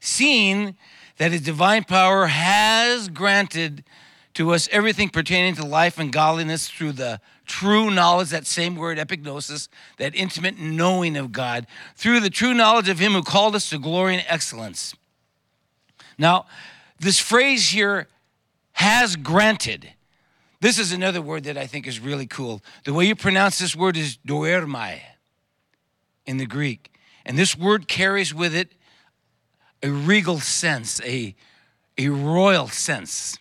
Seeing 0.00 0.76
that 1.18 1.32
his 1.32 1.42
divine 1.42 1.84
power 1.84 2.26
has 2.26 3.08
granted 3.08 3.84
to 4.34 4.52
us 4.52 4.68
everything 4.70 5.08
pertaining 5.08 5.54
to 5.54 5.64
life 5.64 5.98
and 5.98 6.12
godliness 6.12 6.68
through 6.68 6.92
the 6.92 7.20
true 7.46 7.90
knowledge, 7.90 8.30
that 8.30 8.46
same 8.46 8.76
word, 8.76 8.98
epignosis, 8.98 9.68
that 9.96 10.14
intimate 10.14 10.58
knowing 10.58 11.16
of 11.16 11.32
God, 11.32 11.66
through 11.94 12.20
the 12.20 12.28
true 12.28 12.52
knowledge 12.52 12.88
of 12.88 12.98
him 12.98 13.12
who 13.12 13.22
called 13.22 13.54
us 13.54 13.70
to 13.70 13.78
glory 13.78 14.16
and 14.16 14.26
excellence. 14.28 14.94
Now, 16.18 16.46
this 16.98 17.18
phrase 17.18 17.70
here, 17.70 18.08
has 18.72 19.16
granted, 19.16 19.88
this 20.66 20.80
is 20.80 20.90
another 20.90 21.22
word 21.22 21.44
that 21.44 21.56
I 21.56 21.68
think 21.68 21.86
is 21.86 22.00
really 22.00 22.26
cool. 22.26 22.60
The 22.82 22.92
way 22.92 23.04
you 23.04 23.14
pronounce 23.14 23.60
this 23.60 23.76
word 23.76 23.96
is 23.96 24.18
doermai 24.26 24.98
in 26.26 26.38
the 26.38 26.44
Greek. 26.44 26.92
And 27.24 27.38
this 27.38 27.56
word 27.56 27.86
carries 27.86 28.34
with 28.34 28.52
it 28.52 28.72
a 29.80 29.90
regal 29.90 30.40
sense, 30.40 31.00
a, 31.04 31.36
a 31.96 32.08
royal 32.08 32.66
sense, 32.66 33.38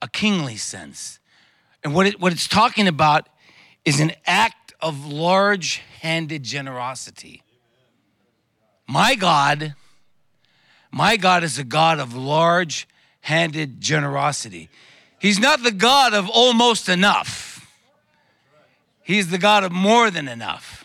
a 0.00 0.08
kingly 0.08 0.56
sense. 0.56 1.20
And 1.84 1.94
what, 1.94 2.06
it, 2.06 2.18
what 2.18 2.32
it's 2.32 2.48
talking 2.48 2.88
about 2.88 3.28
is 3.84 4.00
an 4.00 4.12
act 4.24 4.72
of 4.80 5.04
large 5.04 5.82
handed 6.00 6.42
generosity. 6.42 7.42
My 8.88 9.14
God, 9.14 9.74
my 10.90 11.18
God 11.18 11.44
is 11.44 11.58
a 11.58 11.64
God 11.64 12.00
of 12.00 12.16
large 12.16 12.88
handed 13.20 13.82
generosity. 13.82 14.70
He's 15.22 15.38
not 15.38 15.62
the 15.62 15.70
God 15.70 16.14
of 16.14 16.28
almost 16.28 16.88
enough, 16.88 17.64
He's 19.04 19.30
the 19.30 19.38
God 19.38 19.62
of 19.62 19.70
more 19.70 20.10
than 20.10 20.26
enough. 20.26 20.84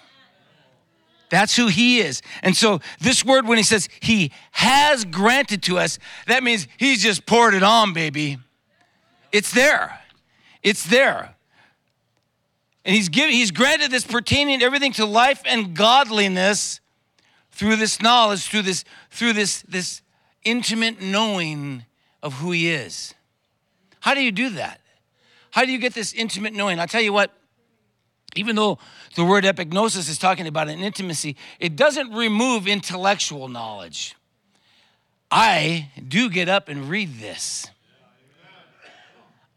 That's 1.29 1.57
who 1.57 1.67
He 1.67 1.99
is. 1.99 2.21
And 2.41 2.55
so, 2.55 2.79
this 3.01 3.25
word, 3.25 3.47
when 3.47 3.57
He 3.57 3.63
says 3.63 3.89
He 3.99 4.31
has 4.51 5.05
granted 5.05 5.63
to 5.63 5.79
us, 5.79 5.97
that 6.27 6.43
means 6.43 6.67
He's 6.77 7.01
just 7.01 7.25
poured 7.25 7.55
it 7.55 7.63
on, 7.63 7.93
baby. 7.93 8.37
It's 9.31 9.51
there. 9.51 9.99
It's 10.61 10.85
there. 10.85 11.35
And 12.85 12.95
he's 12.95 13.09
given, 13.09 13.31
he's 13.31 13.51
granted 13.51 13.91
this 13.91 14.05
pertaining 14.05 14.61
everything 14.61 14.93
to 14.93 15.05
life 15.05 15.41
and 15.45 15.75
godliness 15.75 16.79
through 17.51 17.75
this 17.75 18.01
knowledge, 18.01 18.45
through 18.47 18.61
this, 18.61 18.85
through 19.09 19.33
this, 19.33 19.63
this 19.63 20.01
intimate 20.45 21.01
knowing 21.01 21.85
of 22.23 22.35
who 22.35 22.51
he 22.51 22.69
is. 22.69 23.13
How 24.07 24.13
do 24.13 24.21
you 24.21 24.31
do 24.31 24.51
that? 24.51 24.79
How 25.51 25.65
do 25.65 25.71
you 25.73 25.79
get 25.79 25.93
this 25.93 26.13
intimate 26.13 26.53
knowing? 26.53 26.79
I'll 26.79 26.87
tell 26.87 27.01
you 27.01 27.11
what, 27.11 27.29
even 28.37 28.55
though 28.55 28.79
the 29.15 29.25
word 29.25 29.43
epignosis 29.43 30.07
is 30.09 30.17
talking 30.17 30.47
about 30.47 30.69
an 30.69 30.79
intimacy, 30.79 31.35
it 31.59 31.75
doesn't 31.75 32.13
remove 32.13 32.69
intellectual 32.69 33.49
knowledge. 33.49 34.15
I 35.29 35.91
do 36.07 36.29
get 36.29 36.47
up 36.47 36.69
and 36.69 36.89
read 36.89 37.19
this. 37.19 37.69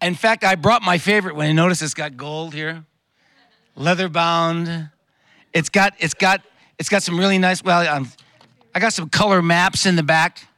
In 0.03 0.17
fact, 0.17 0.43
I 0.43 0.57
brought 0.57 0.83
my 0.83 0.99
favorite 0.99 1.37
one. 1.37 1.47
You 1.47 1.55
notice 1.55 1.81
it's 1.81 1.95
got 1.95 2.17
gold 2.17 2.53
here, 2.53 2.83
leather 3.77 4.09
bound. 4.09 4.91
It's 5.53 5.69
got 5.69 5.95
it's 6.01 6.15
got 6.15 6.43
it's 6.77 6.89
got 6.89 7.05
some 7.05 7.17
really 7.17 7.39
nice. 7.39 7.63
Well, 7.63 7.87
um, 7.87 8.11
I 8.75 8.81
got 8.81 8.95
some 8.95 9.11
color 9.11 9.43
maps 9.43 9.87
in 9.87 9.95
the 9.95 10.03
back. 10.03 10.49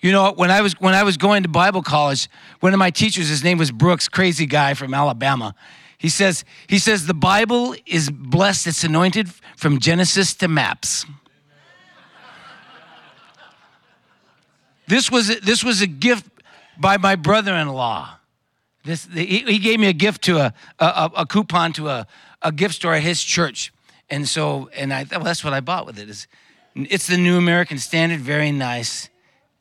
You 0.00 0.12
know, 0.12 0.32
when 0.32 0.50
I 0.50 0.62
was 0.62 0.72
when 0.80 0.94
I 0.94 1.02
was 1.02 1.16
going 1.16 1.42
to 1.42 1.48
Bible 1.48 1.82
college, 1.82 2.28
one 2.60 2.72
of 2.72 2.78
my 2.78 2.90
teachers, 2.90 3.28
his 3.28 3.44
name 3.44 3.58
was 3.58 3.70
Brooks, 3.70 4.08
crazy 4.08 4.46
guy 4.46 4.74
from 4.74 4.94
Alabama. 4.94 5.54
He 5.98 6.08
says 6.08 6.44
he 6.66 6.78
says 6.78 7.06
the 7.06 7.12
Bible 7.14 7.74
is 7.84 8.08
blessed, 8.08 8.66
it's 8.66 8.82
anointed 8.82 9.28
from 9.56 9.78
Genesis 9.78 10.32
to 10.36 10.48
maps. 10.48 11.04
This 14.86 15.10
was 15.10 15.38
this 15.40 15.62
was 15.62 15.82
a 15.82 15.86
gift 15.86 16.26
by 16.78 16.96
my 16.96 17.14
brother-in-law. 17.14 18.16
This 18.84 19.06
he, 19.12 19.40
he 19.40 19.58
gave 19.58 19.78
me 19.78 19.88
a 19.88 19.92
gift 19.92 20.22
to 20.22 20.38
a 20.38 20.54
a, 20.78 21.10
a 21.18 21.26
coupon 21.26 21.74
to 21.74 21.88
a, 21.88 22.06
a 22.40 22.50
gift 22.50 22.76
store 22.76 22.94
at 22.94 23.02
his 23.02 23.22
church, 23.22 23.70
and 24.08 24.26
so 24.26 24.70
and 24.74 24.94
I 24.94 25.04
well, 25.10 25.20
that's 25.20 25.44
what 25.44 25.52
I 25.52 25.60
bought 25.60 25.84
with 25.84 25.98
it. 25.98 26.08
Is 26.08 26.26
it's 26.74 27.06
the 27.06 27.18
New 27.18 27.36
American 27.36 27.76
Standard, 27.76 28.20
very 28.20 28.50
nice. 28.50 29.10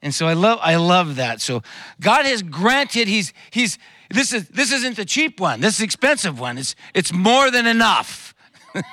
And 0.01 0.15
so 0.15 0.27
I 0.27 0.33
love 0.33 0.59
I 0.61 0.75
love 0.75 1.17
that. 1.17 1.41
So 1.41 1.61
God 1.99 2.25
has 2.25 2.41
granted 2.41 3.07
he's 3.07 3.33
he's 3.51 3.77
this 4.09 4.33
is 4.33 4.47
this 4.49 4.71
isn't 4.71 4.95
the 4.95 5.05
cheap 5.05 5.39
one. 5.39 5.61
This 5.61 5.75
is 5.75 5.81
expensive 5.81 6.39
one. 6.39 6.57
It's 6.57 6.75
it's 6.93 7.11
more 7.11 7.51
than 7.51 7.67
enough. 7.67 8.33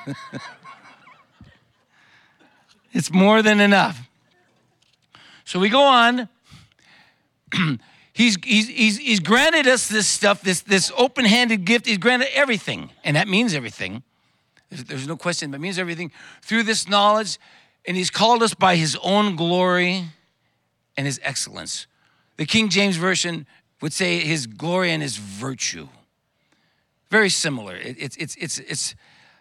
it's 2.92 3.12
more 3.12 3.42
than 3.42 3.60
enough. 3.60 4.00
So 5.44 5.60
we 5.60 5.68
go 5.68 5.82
on. 5.82 6.28
he's, 8.12 8.36
he's, 8.44 8.68
he's, 8.68 8.98
he's 8.98 9.20
granted 9.20 9.68
us 9.68 9.88
this 9.88 10.06
stuff, 10.06 10.42
this, 10.42 10.62
this 10.62 10.90
open 10.96 11.24
handed 11.24 11.64
gift. 11.64 11.86
He's 11.86 11.98
granted 11.98 12.28
everything, 12.34 12.90
and 13.04 13.16
that 13.16 13.28
means 13.28 13.54
everything. 13.54 14.02
There's, 14.70 14.84
there's 14.84 15.06
no 15.06 15.16
question, 15.16 15.50
but 15.50 15.60
means 15.60 15.78
everything 15.78 16.10
through 16.42 16.64
this 16.64 16.88
knowledge. 16.88 17.38
And 17.86 17.96
he's 17.96 18.10
called 18.10 18.42
us 18.42 18.54
by 18.54 18.74
his 18.74 18.98
own 19.02 19.36
glory 19.36 20.06
and 20.96 21.06
his 21.06 21.20
excellence. 21.22 21.86
The 22.36 22.46
King 22.46 22.68
James 22.68 22.96
Version 22.96 23.46
would 23.80 23.92
say 23.92 24.18
his 24.20 24.46
glory 24.46 24.90
and 24.90 25.02
his 25.02 25.16
virtue. 25.16 25.88
Very 27.10 27.28
similar. 27.28 27.76
It, 27.76 27.96
it's, 27.98 28.16
it's, 28.16 28.36
it's, 28.36 28.58
it's, 28.58 28.94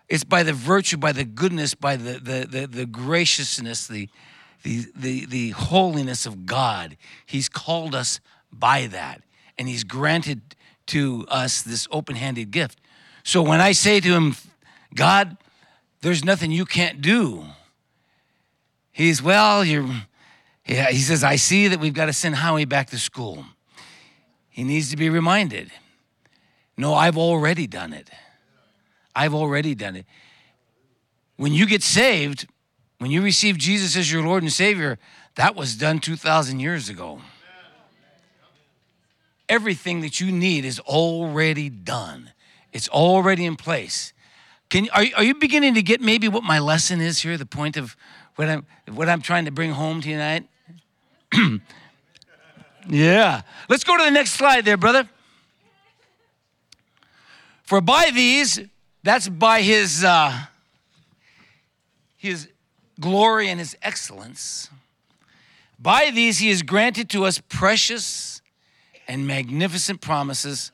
it's 0.07 0.23
by 0.23 0.43
the 0.43 0.53
virtue, 0.53 0.97
by 0.97 1.11
the 1.11 1.23
goodness, 1.23 1.73
by 1.73 1.95
the, 1.95 2.19
the, 2.19 2.47
the, 2.49 2.67
the 2.67 2.85
graciousness, 2.85 3.87
the, 3.87 4.09
the, 4.63 4.85
the, 4.95 5.25
the 5.25 5.49
holiness 5.51 6.25
of 6.25 6.45
God. 6.45 6.97
He's 7.25 7.49
called 7.49 7.95
us 7.95 8.19
by 8.51 8.87
that, 8.87 9.21
and 9.57 9.67
He's 9.67 9.83
granted 9.83 10.41
to 10.87 11.25
us 11.29 11.61
this 11.61 11.87
open 11.91 12.15
handed 12.15 12.51
gift. 12.51 12.79
So 13.23 13.41
when 13.41 13.61
I 13.61 13.71
say 13.71 13.99
to 13.99 14.13
Him, 14.13 14.35
God, 14.93 15.37
there's 16.01 16.23
nothing 16.23 16.51
you 16.51 16.65
can't 16.65 17.01
do, 17.01 17.45
He's, 18.91 19.21
well, 19.21 19.65
you're, 19.65 19.89
yeah, 20.65 20.89
He 20.89 20.99
says, 20.99 21.23
I 21.23 21.35
see 21.35 21.67
that 21.67 21.79
we've 21.79 21.93
got 21.93 22.05
to 22.05 22.13
send 22.13 22.35
Howie 22.35 22.65
back 22.65 22.89
to 22.89 22.97
school. 22.97 23.45
He 24.49 24.63
needs 24.63 24.89
to 24.91 24.97
be 24.97 25.09
reminded. 25.09 25.71
No, 26.77 26.93
I've 26.93 27.17
already 27.17 27.67
done 27.67 27.93
it. 27.93 28.09
I've 29.15 29.33
already 29.33 29.75
done 29.75 29.95
it. 29.95 30.05
When 31.37 31.53
you 31.53 31.65
get 31.65 31.83
saved, 31.83 32.47
when 32.97 33.11
you 33.11 33.21
receive 33.21 33.57
Jesus 33.57 33.95
as 33.95 34.11
your 34.11 34.23
Lord 34.23 34.43
and 34.43 34.51
Savior, 34.51 34.97
that 35.35 35.55
was 35.55 35.75
done 35.75 35.99
2,000 35.99 36.59
years 36.59 36.89
ago. 36.89 37.21
Everything 39.47 40.01
that 40.01 40.19
you 40.19 40.31
need 40.31 40.65
is 40.65 40.79
already 40.79 41.69
done, 41.69 42.31
it's 42.73 42.89
already 42.89 43.45
in 43.45 43.55
place. 43.55 44.13
Can, 44.69 44.89
are, 44.89 45.03
are 45.17 45.23
you 45.23 45.35
beginning 45.35 45.75
to 45.75 45.83
get 45.83 46.01
maybe 46.01 46.27
what 46.27 46.43
my 46.43 46.57
lesson 46.57 46.99
is 46.99 47.19
here, 47.19 47.37
the 47.37 47.45
point 47.45 47.77
of 47.77 47.95
what 48.35 48.49
I'm, 48.49 48.65
what 48.91 49.07
I'm 49.07 49.21
trying 49.21 49.45
to 49.45 49.51
bring 49.51 49.71
home 49.71 50.01
tonight? 50.01 50.47
yeah. 52.89 53.41
Let's 53.69 53.83
go 53.83 53.97
to 53.97 54.03
the 54.03 54.11
next 54.11 54.31
slide 54.31 54.65
there, 54.65 54.77
brother. 54.77 55.09
For 57.63 57.81
by 57.81 58.11
these, 58.13 58.59
that's 59.03 59.27
by 59.27 59.61
his, 59.61 60.03
uh, 60.03 60.45
his 62.17 62.47
glory 62.99 63.49
and 63.49 63.59
his 63.59 63.75
excellence. 63.81 64.69
By 65.79 66.11
these, 66.11 66.39
he 66.39 66.49
has 66.49 66.61
granted 66.61 67.09
to 67.11 67.25
us 67.25 67.39
precious 67.39 68.41
and 69.07 69.27
magnificent 69.27 70.01
promises, 70.01 70.71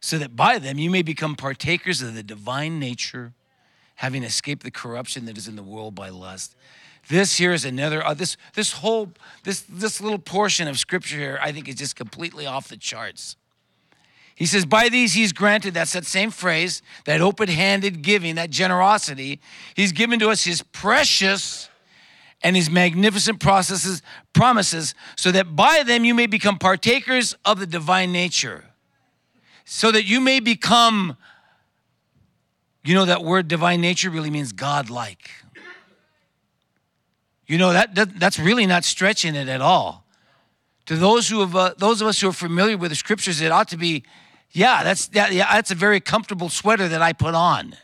so 0.00 0.18
that 0.18 0.36
by 0.36 0.58
them 0.58 0.78
you 0.78 0.90
may 0.90 1.02
become 1.02 1.34
partakers 1.36 2.02
of 2.02 2.14
the 2.14 2.22
divine 2.22 2.78
nature, 2.78 3.32
having 3.96 4.22
escaped 4.22 4.62
the 4.62 4.70
corruption 4.70 5.26
that 5.26 5.36
is 5.36 5.48
in 5.48 5.56
the 5.56 5.62
world 5.62 5.94
by 5.94 6.08
lust. 6.08 6.56
This 7.08 7.36
here 7.36 7.52
is 7.52 7.64
another. 7.64 8.04
Uh, 8.04 8.14
this 8.14 8.36
this 8.54 8.72
whole 8.72 9.12
this 9.44 9.62
this 9.62 10.00
little 10.00 10.18
portion 10.18 10.68
of 10.68 10.78
scripture 10.78 11.16
here, 11.16 11.38
I 11.42 11.52
think, 11.52 11.68
is 11.68 11.74
just 11.74 11.96
completely 11.96 12.46
off 12.46 12.68
the 12.68 12.76
charts. 12.76 13.36
He 14.38 14.46
says, 14.46 14.64
By 14.64 14.88
these 14.88 15.14
he's 15.14 15.32
granted, 15.32 15.74
that's 15.74 15.94
that 15.94 16.06
same 16.06 16.30
phrase, 16.30 16.80
that 17.06 17.20
open 17.20 17.48
handed 17.48 18.02
giving, 18.02 18.36
that 18.36 18.50
generosity. 18.50 19.40
He's 19.74 19.90
given 19.90 20.20
to 20.20 20.28
us 20.28 20.44
his 20.44 20.62
precious 20.62 21.68
and 22.42 22.54
his 22.54 22.70
magnificent 22.70 23.40
processes, 23.40 24.00
promises, 24.32 24.94
so 25.16 25.32
that 25.32 25.56
by 25.56 25.82
them 25.84 26.04
you 26.04 26.14
may 26.14 26.28
become 26.28 26.56
partakers 26.56 27.34
of 27.44 27.58
the 27.58 27.66
divine 27.66 28.12
nature. 28.12 28.64
So 29.64 29.90
that 29.90 30.04
you 30.04 30.20
may 30.20 30.38
become, 30.38 31.16
you 32.84 32.94
know, 32.94 33.06
that 33.06 33.24
word 33.24 33.48
divine 33.48 33.80
nature 33.80 34.08
really 34.08 34.30
means 34.30 34.52
God-like. 34.52 35.30
You 37.48 37.58
know, 37.58 37.72
that, 37.72 37.94
that 37.96 38.20
that's 38.20 38.38
really 38.38 38.66
not 38.66 38.84
stretching 38.84 39.34
it 39.34 39.48
at 39.48 39.60
all. 39.60 40.04
To 40.86 40.96
those 40.96 41.28
who 41.28 41.40
have, 41.40 41.56
uh, 41.56 41.74
those 41.78 42.00
of 42.00 42.06
us 42.06 42.20
who 42.20 42.28
are 42.28 42.32
familiar 42.32 42.76
with 42.76 42.90
the 42.90 42.96
scriptures, 42.96 43.40
it 43.40 43.50
ought 43.50 43.68
to 43.68 43.76
be 43.76 44.04
yeah, 44.52 44.82
that's 44.82 45.08
that, 45.08 45.32
yeah, 45.32 45.52
that's 45.52 45.70
a 45.70 45.74
very 45.74 46.00
comfortable 46.00 46.48
sweater 46.48 46.88
that 46.88 47.02
I 47.02 47.12
put 47.12 47.34
on. 47.34 47.74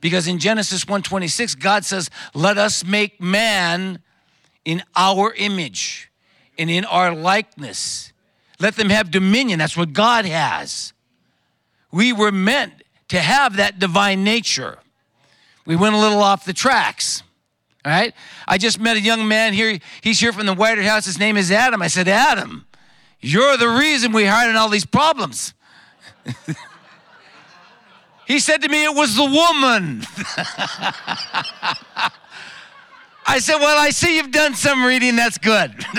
Because 0.00 0.26
in 0.26 0.38
Genesis 0.38 0.84
1:26 0.84 1.54
God 1.54 1.84
says, 1.84 2.10
"Let 2.34 2.58
us 2.58 2.84
make 2.84 3.20
man 3.20 4.02
in 4.64 4.82
our 4.96 5.32
image 5.34 6.10
and 6.58 6.70
in 6.70 6.84
our 6.84 7.14
likeness. 7.14 8.12
Let 8.58 8.76
them 8.76 8.90
have 8.90 9.10
dominion." 9.10 9.58
That's 9.58 9.76
what 9.76 9.92
God 9.92 10.24
has. 10.24 10.92
We 11.90 12.12
were 12.12 12.32
meant 12.32 12.82
to 13.08 13.20
have 13.20 13.56
that 13.56 13.78
divine 13.78 14.24
nature. 14.24 14.78
We 15.64 15.76
went 15.76 15.94
a 15.94 15.98
little 15.98 16.22
off 16.22 16.44
the 16.44 16.52
tracks. 16.52 17.22
All 17.84 17.92
right? 17.92 18.14
I 18.46 18.58
just 18.58 18.78
met 18.78 18.96
a 18.96 19.00
young 19.00 19.26
man 19.26 19.52
here. 19.52 19.78
He's 20.02 20.20
here 20.20 20.32
from 20.32 20.46
the 20.46 20.54
White 20.54 20.78
House. 20.78 21.04
His 21.04 21.18
name 21.18 21.36
is 21.36 21.50
Adam. 21.50 21.82
I 21.82 21.88
said, 21.88 22.06
Adam, 22.06 22.66
you're 23.20 23.56
the 23.56 23.68
reason 23.68 24.12
we're 24.12 24.30
having 24.30 24.56
all 24.56 24.68
these 24.68 24.86
problems. 24.86 25.52
he 28.26 28.38
said 28.38 28.62
to 28.62 28.68
me, 28.68 28.84
It 28.84 28.94
was 28.94 29.16
the 29.16 29.24
woman. 29.24 30.04
I 33.26 33.38
said, 33.38 33.56
Well, 33.56 33.80
I 33.80 33.90
see 33.90 34.16
you've 34.16 34.30
done 34.30 34.54
some 34.54 34.84
reading. 34.84 35.16
That's 35.16 35.38
good. 35.38 35.84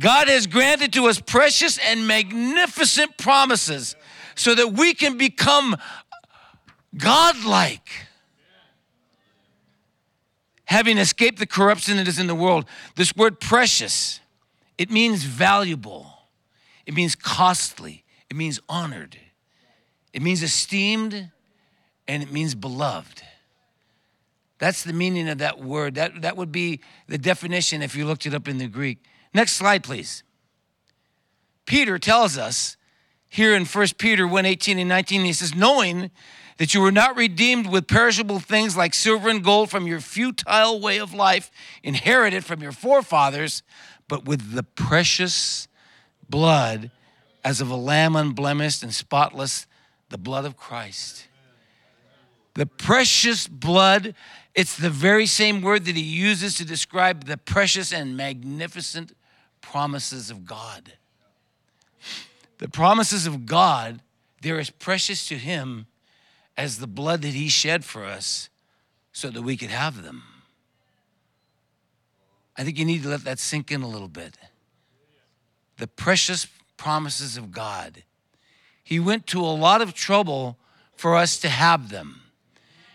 God 0.00 0.28
has 0.28 0.46
granted 0.46 0.94
to 0.94 1.06
us 1.06 1.20
precious 1.20 1.78
and 1.78 2.08
magnificent 2.08 3.18
promises 3.18 3.94
so 4.34 4.54
that 4.54 4.72
we 4.72 4.94
can 4.94 5.18
become 5.18 5.76
godlike 6.96 8.06
having 10.70 10.98
escaped 10.98 11.38
the 11.38 11.46
corruption 11.46 11.96
that 11.96 12.06
is 12.06 12.18
in 12.18 12.28
the 12.28 12.34
world. 12.34 12.64
This 12.94 13.14
word 13.16 13.40
precious 13.40 14.20
it 14.78 14.90
means 14.90 15.24
valuable, 15.24 16.06
it 16.86 16.94
means 16.94 17.14
costly, 17.14 18.02
it 18.30 18.36
means 18.36 18.60
honored, 18.66 19.18
it 20.14 20.22
means 20.22 20.42
esteemed, 20.42 21.30
and 22.08 22.22
it 22.22 22.32
means 22.32 22.54
beloved. 22.54 23.22
That's 24.58 24.82
the 24.82 24.92
meaning 24.92 25.28
of 25.28 25.38
that 25.38 25.58
word. 25.58 25.96
That, 25.96 26.22
that 26.22 26.36
would 26.36 26.50
be 26.50 26.80
the 27.08 27.18
definition 27.18 27.82
if 27.82 27.94
you 27.94 28.06
looked 28.06 28.26
it 28.26 28.34
up 28.34 28.48
in 28.48 28.58
the 28.58 28.68
Greek. 28.68 29.04
Next 29.34 29.52
slide, 29.52 29.82
please. 29.82 30.22
Peter 31.66 31.98
tells 31.98 32.38
us 32.38 32.76
here 33.30 33.54
in 33.54 33.64
1 33.64 33.86
Peter 33.96 34.26
1 34.26 34.44
18 34.44 34.78
and 34.78 34.88
19, 34.88 35.24
he 35.24 35.32
says, 35.32 35.54
Knowing 35.54 36.10
that 36.58 36.74
you 36.74 36.80
were 36.82 36.92
not 36.92 37.16
redeemed 37.16 37.70
with 37.70 37.86
perishable 37.86 38.40
things 38.40 38.76
like 38.76 38.92
silver 38.92 39.30
and 39.30 39.42
gold 39.42 39.70
from 39.70 39.86
your 39.86 40.00
futile 40.00 40.78
way 40.80 40.98
of 40.98 41.14
life, 41.14 41.50
inherited 41.82 42.44
from 42.44 42.60
your 42.60 42.72
forefathers, 42.72 43.62
but 44.08 44.26
with 44.26 44.52
the 44.52 44.64
precious 44.64 45.68
blood 46.28 46.90
as 47.44 47.60
of 47.60 47.70
a 47.70 47.76
lamb 47.76 48.16
unblemished 48.16 48.82
and 48.82 48.92
spotless, 48.92 49.66
the 50.10 50.18
blood 50.18 50.44
of 50.44 50.56
Christ. 50.56 51.28
The 52.54 52.66
precious 52.66 53.46
blood, 53.46 54.14
it's 54.54 54.76
the 54.76 54.90
very 54.90 55.26
same 55.26 55.62
word 55.62 55.84
that 55.84 55.94
he 55.94 56.02
uses 56.02 56.56
to 56.56 56.64
describe 56.64 57.24
the 57.24 57.36
precious 57.36 57.92
and 57.92 58.16
magnificent 58.16 59.12
promises 59.60 60.30
of 60.30 60.44
God. 60.44 60.94
The 62.60 62.68
promises 62.68 63.26
of 63.26 63.46
God, 63.46 64.02
they're 64.42 64.60
as 64.60 64.68
precious 64.68 65.26
to 65.28 65.36
him 65.36 65.86
as 66.58 66.78
the 66.78 66.86
blood 66.86 67.22
that 67.22 67.32
he 67.32 67.48
shed 67.48 67.86
for 67.86 68.04
us 68.04 68.50
so 69.12 69.30
that 69.30 69.40
we 69.40 69.56
could 69.56 69.70
have 69.70 70.02
them. 70.02 70.22
I 72.58 72.62
think 72.62 72.78
you 72.78 72.84
need 72.84 73.02
to 73.04 73.08
let 73.08 73.24
that 73.24 73.38
sink 73.38 73.72
in 73.72 73.80
a 73.80 73.88
little 73.88 74.08
bit. 74.08 74.36
The 75.78 75.86
precious 75.86 76.46
promises 76.76 77.38
of 77.38 77.50
God. 77.50 78.02
He 78.84 79.00
went 79.00 79.26
to 79.28 79.40
a 79.40 79.56
lot 79.56 79.80
of 79.80 79.94
trouble 79.94 80.58
for 80.94 81.16
us 81.16 81.38
to 81.38 81.48
have 81.48 81.88
them. 81.88 82.20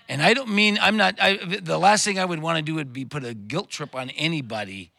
And 0.07 0.21
I 0.21 0.35
don't 0.35 0.49
mean, 0.49 0.77
I'm 0.79 0.95
not, 0.95 1.15
I, 1.19 1.37
the 1.37 1.79
last 1.79 2.05
thing 2.05 2.19
I 2.19 2.25
would 2.25 2.39
want 2.39 2.57
to 2.57 2.61
do 2.61 2.75
would 2.75 2.93
be 2.93 3.03
put 3.03 3.25
a 3.25 3.33
guilt 3.33 3.71
trip 3.71 3.95
on 3.95 4.11
anybody. 4.11 4.91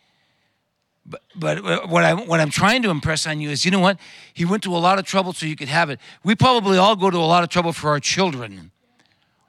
But, 1.08 1.22
but 1.36 1.64
uh, 1.64 1.86
what, 1.86 2.04
I, 2.04 2.14
what 2.14 2.40
I'm 2.40 2.50
trying 2.50 2.82
to 2.82 2.90
impress 2.90 3.26
on 3.26 3.40
you 3.40 3.50
is, 3.50 3.64
you 3.64 3.70
know 3.70 3.80
what? 3.80 3.98
He 4.34 4.44
went 4.44 4.62
to 4.64 4.74
a 4.74 4.78
lot 4.78 4.98
of 4.98 5.04
trouble 5.04 5.32
so 5.32 5.46
you 5.46 5.56
could 5.56 5.68
have 5.68 5.88
it. 5.90 6.00
We 6.24 6.34
probably 6.34 6.78
all 6.78 6.96
go 6.96 7.10
to 7.10 7.18
a 7.18 7.20
lot 7.20 7.44
of 7.44 7.48
trouble 7.48 7.72
for 7.72 7.90
our 7.90 8.00
children, 8.00 8.72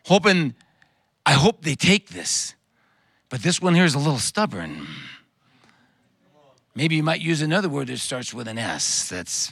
hoping, 0.06 0.54
I 1.26 1.34
hope 1.34 1.64
they 1.64 1.76
take 1.76 2.10
this. 2.10 2.54
But 3.30 3.42
this 3.42 3.62
one 3.62 3.76
here 3.76 3.86
is 3.86 3.96
a 3.96 4.00
little 4.00 4.20
stubborn. 4.20 4.88
Maybe 6.76 6.96
you 6.96 7.04
might 7.04 7.22
use 7.22 7.42
another 7.42 7.70
word 7.70 7.88
that 7.88 7.98
starts 7.98 8.34
with 8.34 8.48
an 8.48 8.60
S. 8.60 9.10
That's 9.10 9.52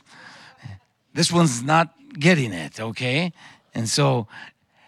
this 1.13 1.31
one's 1.31 1.63
not 1.63 1.93
getting 2.19 2.53
it, 2.53 2.79
okay? 2.79 3.33
And 3.73 3.89
so, 3.89 4.27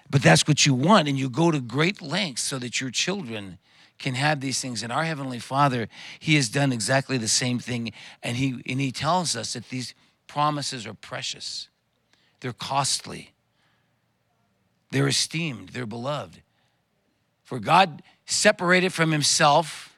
but 0.10 0.22
that's 0.22 0.48
what 0.48 0.66
you 0.66 0.74
want, 0.74 1.08
and 1.08 1.18
you 1.18 1.30
go 1.30 1.52
to 1.52 1.60
great 1.60 2.02
lengths 2.02 2.44
so 2.44 2.60
that 2.60 2.80
your 2.80 2.92
children 2.92 3.58
can 3.98 4.16
have 4.16 4.42
these 4.42 4.60
things. 4.60 4.84
And 4.84 4.92
our 4.92 5.04
Heavenly 5.04 5.40
Father, 5.40 5.88
He 6.20 6.36
has 6.36 6.50
done 6.50 6.72
exactly 6.72 7.18
the 7.18 7.28
same 7.28 7.60
thing, 7.60 7.92
and 8.22 8.38
He 8.38 8.62
and 8.68 8.80
He 8.80 8.92
tells 8.92 9.36
us 9.36 9.54
that 9.54 9.70
these 9.70 9.94
promises 10.28 10.86
are 10.86 10.94
precious, 10.94 11.70
they're 12.42 12.54
costly, 12.54 13.34
they're 14.92 15.08
esteemed, 15.08 15.70
they're 15.70 15.86
beloved. 15.86 16.42
For 17.44 17.60
God 17.60 18.04
separated 18.26 18.92
from 18.92 19.12
himself 19.12 19.98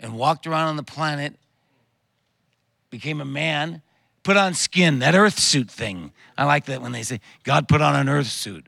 and 0.00 0.16
walked 0.16 0.46
around 0.46 0.68
on 0.68 0.76
the 0.76 0.82
planet 0.82 1.34
became 2.90 3.20
a 3.20 3.26
man, 3.26 3.82
put 4.22 4.38
on 4.38 4.54
skin, 4.54 5.00
that 5.00 5.14
earth 5.14 5.38
suit 5.38 5.70
thing. 5.70 6.12
I 6.36 6.44
like 6.44 6.64
that 6.64 6.80
when 6.80 6.92
they 6.92 7.02
say, 7.02 7.20
God 7.44 7.68
put 7.68 7.82
on 7.82 7.94
an 7.94 8.08
earth 8.08 8.28
suit. 8.28 8.66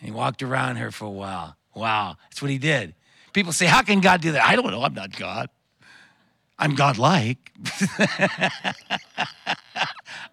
And 0.00 0.06
he 0.06 0.10
walked 0.10 0.42
around 0.42 0.76
here 0.76 0.90
for 0.90 1.04
a 1.04 1.10
while. 1.10 1.56
Wow, 1.74 2.16
that's 2.24 2.42
what 2.42 2.50
he 2.50 2.58
did. 2.58 2.94
People 3.32 3.52
say, 3.52 3.66
How 3.66 3.82
can 3.82 4.00
God 4.00 4.20
do 4.20 4.32
that? 4.32 4.44
I 4.44 4.56
don't 4.56 4.70
know. 4.70 4.82
I'm 4.82 4.94
not 4.94 5.16
God. 5.16 5.48
I'm 6.58 6.74
God 6.74 6.98
like. 6.98 7.52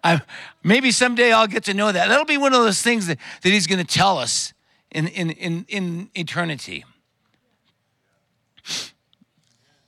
maybe 0.62 0.90
someday 0.90 1.32
I'll 1.32 1.46
get 1.46 1.64
to 1.64 1.74
know 1.74 1.90
that. 1.90 2.08
That'll 2.08 2.26
be 2.26 2.36
one 2.36 2.52
of 2.52 2.62
those 2.62 2.82
things 2.82 3.06
that, 3.06 3.18
that 3.42 3.48
he's 3.48 3.66
going 3.66 3.84
to 3.84 3.86
tell 3.86 4.18
us 4.18 4.52
in, 4.90 5.08
in, 5.08 5.30
in, 5.30 5.64
in 5.68 6.10
eternity. 6.14 6.84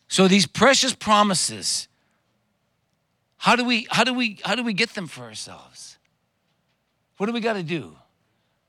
So 0.09 0.27
these 0.27 0.47
precious 0.47 0.95
promises, 0.95 1.89
how 3.37 3.55
do 3.55 3.65
we 3.65 3.87
how 3.91 4.03
do 4.05 4.13
we 4.13 4.39
how 4.45 4.55
do 4.55 4.65
we 4.65 4.73
get 4.73 4.95
them 4.95 5.07
for 5.07 5.23
ourselves? 5.23 5.99
What 7.19 7.27
do 7.27 7.33
we 7.33 7.41
got 7.41 7.53
to 7.53 7.63
do? 7.63 7.97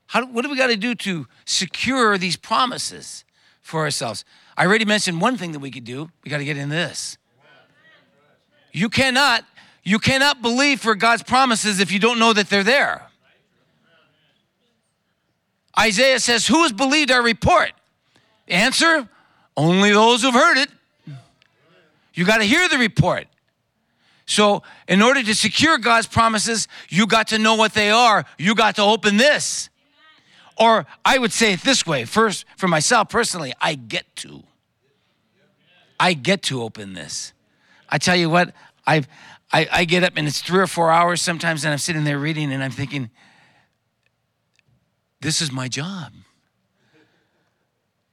How, 0.06 0.26
what 0.26 0.42
do 0.42 0.50
we 0.50 0.56
got 0.56 0.66
to 0.66 0.76
do 0.76 0.94
to 0.94 1.26
secure 1.46 2.18
these 2.18 2.36
promises 2.36 3.24
for 3.62 3.80
ourselves? 3.80 4.24
I 4.56 4.66
already 4.66 4.84
mentioned 4.84 5.20
one 5.20 5.36
thing 5.36 5.52
that 5.52 5.60
we 5.60 5.70
could 5.70 5.84
do. 5.84 6.10
We 6.24 6.30
got 6.30 6.38
to 6.38 6.44
get 6.44 6.56
into 6.56 6.74
this. 6.74 7.16
You 8.72 8.88
cannot 8.88 9.44
you 9.84 9.98
cannot 9.98 10.42
believe 10.42 10.80
for 10.80 10.94
God's 10.94 11.22
promises 11.22 11.80
if 11.80 11.90
you 11.90 11.98
don't 11.98 12.18
know 12.18 12.32
that 12.32 12.48
they're 12.48 12.62
there. 12.62 13.08
Isaiah 15.78 16.20
says, 16.20 16.46
Who 16.46 16.62
has 16.62 16.72
believed 16.72 17.10
our 17.10 17.22
report? 17.22 17.72
Answer 18.46 19.08
only 19.56 19.90
those 19.90 20.22
who've 20.22 20.34
heard 20.34 20.58
it. 20.58 20.68
You 22.14 22.24
got 22.24 22.38
to 22.38 22.44
hear 22.44 22.68
the 22.68 22.78
report. 22.78 23.26
So, 24.26 24.62
in 24.86 25.02
order 25.02 25.22
to 25.22 25.34
secure 25.34 25.78
God's 25.78 26.06
promises, 26.06 26.68
you 26.88 27.06
got 27.06 27.28
to 27.28 27.38
know 27.38 27.54
what 27.54 27.74
they 27.74 27.90
are. 27.90 28.24
You 28.38 28.54
got 28.54 28.76
to 28.76 28.82
open 28.82 29.16
this. 29.16 29.68
Or 30.58 30.86
I 31.04 31.18
would 31.18 31.32
say 31.32 31.54
it 31.54 31.60
this 31.62 31.86
way 31.86 32.04
first, 32.04 32.44
for 32.56 32.68
myself 32.68 33.08
personally, 33.08 33.52
I 33.60 33.74
get 33.74 34.14
to. 34.16 34.42
I 35.98 36.14
get 36.14 36.42
to 36.44 36.62
open 36.62 36.94
this. 36.94 37.32
I 37.88 37.98
tell 37.98 38.16
you 38.16 38.28
what, 38.28 38.54
I've, 38.86 39.06
I, 39.52 39.68
I 39.70 39.84
get 39.84 40.02
up 40.02 40.14
and 40.16 40.26
it's 40.26 40.40
three 40.40 40.60
or 40.60 40.66
four 40.66 40.90
hours 40.90 41.22
sometimes, 41.22 41.64
and 41.64 41.72
I'm 41.72 41.78
sitting 41.78 42.04
there 42.04 42.18
reading 42.18 42.52
and 42.52 42.62
I'm 42.62 42.70
thinking, 42.70 43.10
this 45.20 45.40
is 45.40 45.52
my 45.52 45.68
job. 45.68 46.12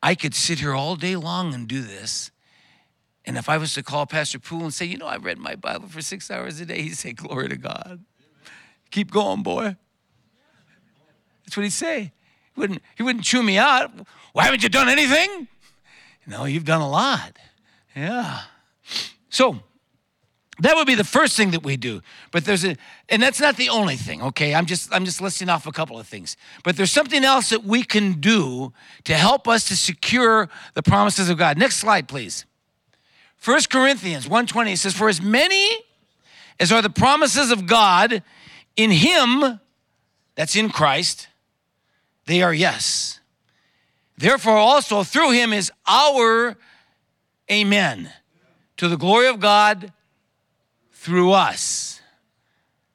I 0.02 0.16
could 0.16 0.36
sit 0.36 0.60
here 0.60 0.74
all 0.74 0.96
day 0.96 1.16
long 1.16 1.54
and 1.54 1.68
do 1.68 1.82
this. 1.82 2.32
And 3.26 3.38
if 3.38 3.50
I 3.50 3.58
was 3.58 3.74
to 3.74 3.84
call 3.84 4.06
Pastor 4.06 4.40
Poole 4.40 4.64
and 4.64 4.74
say, 4.74 4.86
you 4.86 4.98
know, 4.98 5.08
I 5.08 5.18
read 5.18 5.38
my 5.38 5.56
Bible 5.56 5.88
for 5.88 6.02
six 6.02 6.32
hours 6.32 6.60
a 6.60 6.66
day, 6.66 6.82
he'd 6.84 6.98
say, 6.98 7.14
Glory 7.14 7.50
to 7.50 7.58
God. 7.58 8.04
Keep 8.92 9.12
going, 9.12 9.44
boy. 9.44 9.76
That's 11.44 11.58
what 11.58 11.64
he'd 11.64 11.72
say. 11.72 12.12
He 12.56 12.62
wouldn't, 12.62 12.82
he 12.96 13.04
wouldn't 13.04 13.24
chew 13.24 13.44
me 13.44 13.58
out. 13.58 13.92
Why 14.34 14.44
haven't 14.46 14.64
you 14.64 14.70
done 14.70 14.90
anything? 14.90 15.48
No, 16.28 16.46
you've 16.46 16.66
done 16.66 16.82
a 16.82 16.90
lot. 16.90 17.38
Yeah. 17.96 18.42
So 19.30 19.60
that 20.60 20.76
would 20.76 20.88
be 20.88 20.96
the 20.96 21.04
first 21.04 21.38
thing 21.38 21.52
that 21.52 21.64
we 21.64 21.78
do. 21.78 22.02
But 22.32 22.46
there's 22.46 22.66
a, 22.66 22.76
and 23.08 23.22
that's 23.24 23.40
not 23.40 23.56
the 23.56 23.70
only 23.70 23.96
thing, 23.96 24.22
okay? 24.22 24.54
I'm 24.54 24.66
just, 24.66 24.94
I'm 24.94 25.06
just 25.06 25.22
listing 25.22 25.48
off 25.48 25.66
a 25.68 25.72
couple 25.72 25.98
of 25.98 26.08
things. 26.08 26.36
But 26.64 26.76
there's 26.76 26.92
something 26.92 27.24
else 27.24 27.50
that 27.50 27.64
we 27.64 27.84
can 27.84 28.20
do 28.20 28.74
to 29.06 29.16
help 29.16 29.48
us 29.48 29.68
to 29.70 29.76
secure 29.78 30.50
the 30.74 30.84
promises 30.84 31.30
of 31.30 31.38
God. 31.38 31.58
Next 31.58 31.78
slide, 31.78 32.08
please. 32.08 32.46
1 33.44 33.62
Corinthians 33.70 34.28
1:20 34.28 34.78
says, 34.78 34.94
For 34.94 35.08
as 35.08 35.22
many 35.22 35.70
as 36.60 36.74
are 36.74 36.82
the 36.82 36.90
promises 36.90 37.52
of 37.52 37.66
God 37.66 38.22
in 38.76 38.92
him, 38.92 39.62
that's 40.36 40.58
in 40.58 40.70
Christ, 40.70 41.29
they 42.30 42.44
are 42.44 42.54
yes. 42.54 43.20
Therefore, 44.16 44.58
also 44.58 45.04
through 45.04 45.32
him 45.32 45.52
is 45.52 45.72
our 45.88 46.56
amen 47.52 48.12
to 48.78 48.88
the 48.88 48.98
glory 48.98 49.28
of 49.28 49.40
God 49.40 49.92
through 50.92 51.32
us. 51.32 52.02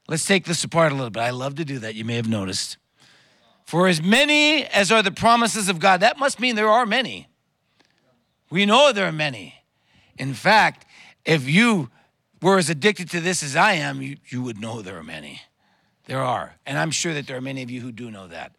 Let's 0.07 0.25
take 0.25 0.45
this 0.45 0.63
apart 0.63 0.93
a 0.93 0.95
little 0.95 1.11
bit. 1.11 1.21
I 1.21 1.31
love 1.31 1.57
to 1.57 1.65
do 1.65 1.81
that. 1.81 1.97
You 1.97 2.05
may 2.05 2.15
have 2.15 2.29
noticed. 2.29 2.77
For 3.65 3.89
as 3.89 4.01
many 4.01 4.67
as 4.67 4.93
are 4.93 5.03
the 5.03 5.11
promises 5.11 5.69
of 5.69 5.81
God, 5.81 5.99
that 5.99 6.17
must 6.17 6.39
mean 6.39 6.55
there 6.55 6.69
are 6.69 6.87
many. 6.87 7.27
We 8.51 8.67
know 8.67 8.93
there 8.93 9.09
are 9.09 9.13
many. 9.13 9.65
In 10.17 10.33
fact, 10.33 10.87
if 11.25 11.49
you 11.49 11.91
were 12.41 12.59
as 12.59 12.71
addicted 12.71 13.11
to 13.11 13.21
this 13.21 13.43
as 13.43 13.57
I 13.57 13.73
am, 13.73 14.01
you, 14.01 14.17
you 14.29 14.43
would 14.43 14.61
know 14.61 14.81
there 14.81 14.99
are 14.99 15.03
many. 15.03 15.41
There 16.05 16.21
are. 16.21 16.55
And 16.65 16.79
I'm 16.79 16.93
sure 16.93 17.15
that 17.15 17.27
there 17.27 17.37
are 17.37 17.41
many 17.41 17.65
of 17.65 17.71
you 17.71 17.81
who 17.81 17.91
do 17.91 18.13
know 18.13 18.29
that. 18.29 18.53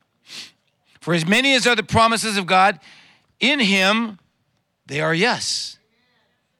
For 1.05 1.13
as 1.13 1.27
many 1.27 1.53
as 1.53 1.67
are 1.67 1.75
the 1.75 1.83
promises 1.83 2.35
of 2.35 2.47
God, 2.47 2.79
in 3.39 3.59
Him 3.59 4.17
they 4.87 5.01
are 5.01 5.13
yes. 5.13 5.77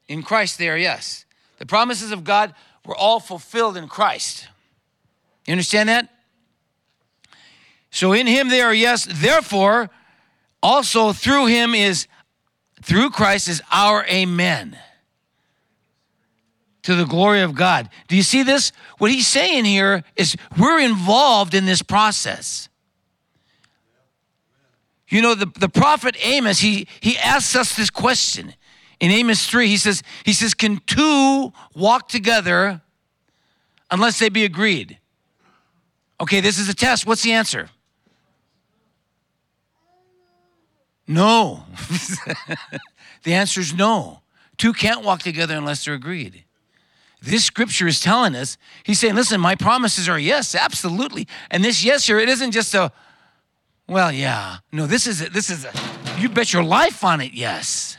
In 0.08 0.22
Christ 0.22 0.60
they 0.60 0.70
are 0.70 0.78
yes. 0.78 1.26
The 1.58 1.66
promises 1.66 2.12
of 2.12 2.24
God 2.24 2.54
were 2.86 2.96
all 2.96 3.20
fulfilled 3.20 3.76
in 3.76 3.88
Christ. 3.88 4.48
You 5.48 5.54
understand 5.54 5.90
that? 5.90 6.10
So 7.90 8.14
in 8.14 8.28
him 8.28 8.50
they 8.50 8.62
are 8.62 8.72
yes, 8.72 9.08
therefore 9.10 9.90
also 10.62 11.12
through 11.12 11.48
him 11.48 11.74
is 11.74 12.06
through 12.84 13.10
Christ 13.10 13.48
is 13.48 13.64
our 13.72 14.06
amen. 14.06 14.78
To 16.84 16.94
the 16.94 17.06
glory 17.06 17.42
of 17.42 17.56
God. 17.56 17.90
Do 18.08 18.16
you 18.16 18.22
see 18.22 18.44
this? 18.44 18.72
What 19.00 19.10
he's 19.10 19.26
saying 19.26 19.66
here 19.66 20.04
is 20.16 20.36
we're 20.56 20.82
involved 20.82 21.56
in 21.56 21.66
this 21.66 21.82
process. 21.82 22.70
You 25.10 25.22
know, 25.22 25.36
the, 25.36 25.46
the 25.60 25.70
prophet 25.70 26.16
Amos, 26.24 26.60
he, 26.60 26.88
he 27.00 27.18
asks 27.18 27.56
us 27.56 27.76
this 27.76 27.90
question. 27.90 28.54
In 29.00 29.12
Amos 29.12 29.46
3, 29.46 29.68
he 29.68 29.78
says, 29.78 30.02
he 30.24 30.34
says, 30.34 30.54
Can 30.54 30.78
two 30.88 31.54
walk 31.76 32.08
together 32.08 32.82
unless 33.92 34.20
they 34.20 34.30
be 34.30 34.46
agreed? 34.46 34.98
Okay, 36.20 36.40
this 36.40 36.58
is 36.58 36.70
a 36.70 36.74
test. 36.74 37.06
What's 37.06 37.24
the 37.24 37.34
answer? 37.34 37.70
No. 41.08 41.66
the 43.24 43.34
answer 43.34 43.62
is 43.62 43.74
no. 43.74 44.22
Two 44.58 44.74
can't 44.74 45.04
walk 45.04 45.22
together 45.22 45.56
unless 45.56 45.86
they're 45.86 45.94
agreed. 45.94 46.44
This 47.22 47.44
scripture 47.44 47.88
is 47.88 48.00
telling 48.00 48.36
us, 48.36 48.58
he's 48.84 49.00
saying, 49.00 49.16
listen, 49.16 49.42
my 49.42 49.56
promises 49.56 50.08
are 50.08 50.20
yes, 50.20 50.56
absolutely. 50.56 51.28
And 51.52 51.64
this 51.64 51.84
yes 51.84 52.06
here, 52.06 52.20
it 52.20 52.30
isn't 52.30 52.52
just 52.52 52.74
a, 52.74 52.92
well, 53.88 54.12
yeah. 54.12 54.58
No, 54.72 54.88
this 54.88 55.08
is 55.08 55.22
a, 55.22 55.30
this 55.30 55.50
is 55.50 55.66
a, 55.66 55.72
you 56.20 56.30
bet 56.30 56.54
your 56.54 56.64
life 56.64 57.04
on 57.04 57.22
it, 57.22 57.34
yes. 57.34 57.98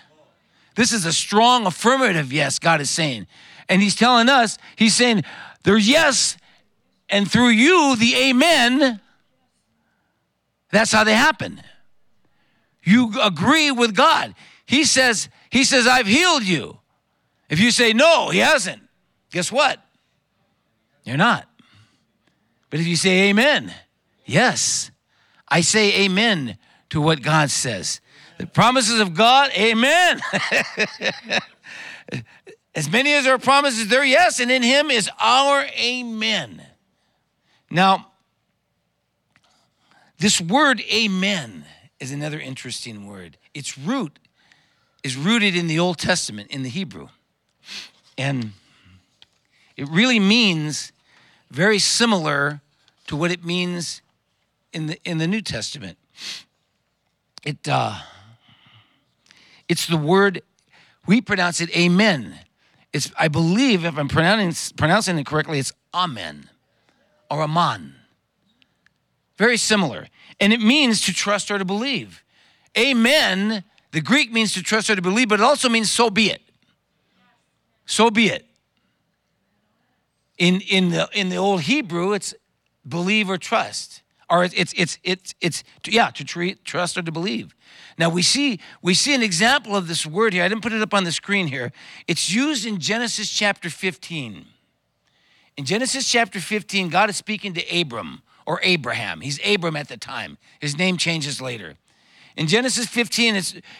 This 0.75 0.93
is 0.93 1.05
a 1.05 1.13
strong 1.13 1.67
affirmative 1.67 2.33
yes, 2.33 2.59
God 2.59 2.81
is 2.81 2.91
saying. 2.91 3.27
And 3.69 3.83
He's 3.83 3.95
telling 3.95 4.29
us, 4.29 4.59
He's 4.77 4.95
saying, 4.95 5.25
there's 5.63 5.89
yes, 5.89 6.37
and 7.09 7.31
through 7.31 7.49
you, 7.49 7.97
the 7.97 8.15
amen, 8.17 9.01
that's 10.71 10.93
how 10.93 11.05
they 11.05 11.15
happen. 11.15 11.63
You 12.83 13.13
agree 13.23 13.71
with 13.71 13.95
God. 13.95 14.35
He 14.67 14.85
says, 14.85 15.29
He 15.51 15.65
says, 15.65 15.87
I've 15.87 16.07
healed 16.07 16.43
you. 16.43 16.79
If 17.49 17.61
you 17.61 17.71
say, 17.71 17.93
no, 17.93 18.31
He 18.31 18.39
hasn't, 18.41 18.83
guess 19.31 19.53
what? 19.53 19.81
You're 21.05 21.17
not. 21.17 21.49
But 22.71 22.81
if 22.81 22.87
you 22.87 22.97
say 22.97 23.29
amen, 23.29 23.73
yes, 24.25 24.91
I 25.49 25.61
say 25.61 26.05
amen 26.05 26.59
to 26.91 27.01
what 27.01 27.23
God 27.23 27.51
says. 27.51 28.01
The 28.39 28.47
promises 28.47 29.01
of 29.01 29.15
God, 29.15 29.51
amen. 29.57 30.21
as 32.75 32.91
many 32.91 33.15
as 33.15 33.27
are 33.27 33.39
promises, 33.39 33.89
they're 33.89 34.05
yes, 34.05 34.41
and 34.41 34.51
in 34.51 34.63
Him 34.63 34.91
is 34.91 35.09
our 35.21 35.65
amen. 35.79 36.63
Now, 37.71 38.09
this 40.19 40.41
word 40.41 40.83
amen 40.93 41.65
is 42.01 42.13
another 42.13 42.39
interesting 42.39 43.07
word. 43.07 43.39
Its 43.55 43.79
root 43.79 44.19
is 45.03 45.17
rooted 45.17 45.57
in 45.57 45.67
the 45.67 45.79
Old 45.79 45.99
Testament, 45.99 46.51
in 46.51 46.63
the 46.63 46.69
Hebrew. 46.69 47.09
And 48.19 48.53
it 49.77 49.89
really 49.89 50.21
means 50.21 50.93
very 51.51 51.79
similar 51.79 52.61
to 53.07 53.17
what 53.17 53.31
it 53.31 53.45
means 53.45 54.03
in 54.73 54.87
the, 54.87 54.99
in 55.05 55.19
the 55.19 55.27
New 55.27 55.43
Testament. 55.43 55.99
It, 57.45 57.69
uh, 57.69 57.99
it's 59.69 59.87
the 59.87 59.97
word, 59.97 60.43
we 61.07 61.21
pronounce 61.21 61.61
it 61.61 61.75
amen. 61.77 62.39
It's, 62.93 63.13
I 63.19 63.29
believe, 63.29 63.85
if 63.85 63.99
I'm 63.99 64.09
pronouncing, 64.09 64.77
pronouncing 64.77 65.19
it 65.19 65.27
correctly, 65.27 65.59
it's 65.59 65.73
amen 65.95 66.49
or 67.31 67.43
aman. 67.43 67.95
Very 69.37 69.57
similar. 69.57 70.09
And 70.41 70.53
it 70.53 70.61
means 70.61 71.03
to 71.03 71.15
trust 71.15 71.51
or 71.51 71.59
to 71.59 71.65
believe. 71.65 72.23
Amen, 72.77 73.65
the 73.93 74.01
Greek 74.03 74.33
means 74.33 74.53
to 74.55 74.63
trust 74.63 74.91
or 74.91 74.97
to 74.97 75.03
believe, 75.03 75.29
but 75.29 75.41
it 75.41 75.43
also 75.43 75.69
means 75.69 75.91
so 75.91 76.11
be 76.11 76.31
it. 76.31 76.43
So 77.87 78.11
be 78.11 78.27
it. 78.27 78.45
In, 80.37 80.61
in, 80.61 80.91
the, 80.91 81.09
in 81.15 81.31
the 81.31 81.37
old 81.37 81.63
Hebrew, 81.63 82.13
it's 82.13 82.35
believe 82.87 83.31
or 83.31 83.39
trust. 83.39 84.03
Or 84.29 84.45
it's, 84.45 84.75
it's, 84.77 84.99
it's, 85.05 85.35
it's, 85.41 85.63
yeah, 85.87 86.11
to 86.11 86.25
treat, 86.25 86.65
trust 86.65 86.99
or 86.99 87.03
to 87.03 87.13
believe. 87.13 87.55
Now 87.99 88.11
we 88.11 88.23
see, 88.23 88.61
we 88.83 88.93
see 88.95 89.15
an 89.15 89.23
example 89.23 89.77
of 89.77 89.89
this 89.89 90.05
word 90.05 90.33
here. 90.33 90.43
I 90.43 90.49
didn't 90.49 90.63
put 90.63 90.73
it 90.73 90.83
up 90.83 90.93
on 90.93 91.05
the 91.05 91.13
screen 91.13 91.47
here. 91.47 91.73
It's 92.09 92.33
used 92.33 92.67
in 92.67 92.79
Genesis 92.79 93.31
chapter 93.31 93.71
15. 93.71 94.47
In 95.57 95.65
Genesis 95.65 96.11
chapter 96.11 96.41
15, 96.41 96.89
God 96.89 97.09
is 97.09 97.17
speaking 97.17 97.55
to 97.55 97.81
Abram 97.81 98.23
or 98.47 98.61
Abraham. 98.63 99.21
He's 99.21 99.41
Abram 99.47 99.77
at 99.77 99.89
the 99.89 99.97
time. 99.97 100.39
His 100.61 100.77
name 100.77 100.97
changes 100.97 101.41
later. 101.41 101.77
In 102.37 102.49
Genesis 102.49 102.87
15, 102.87 103.37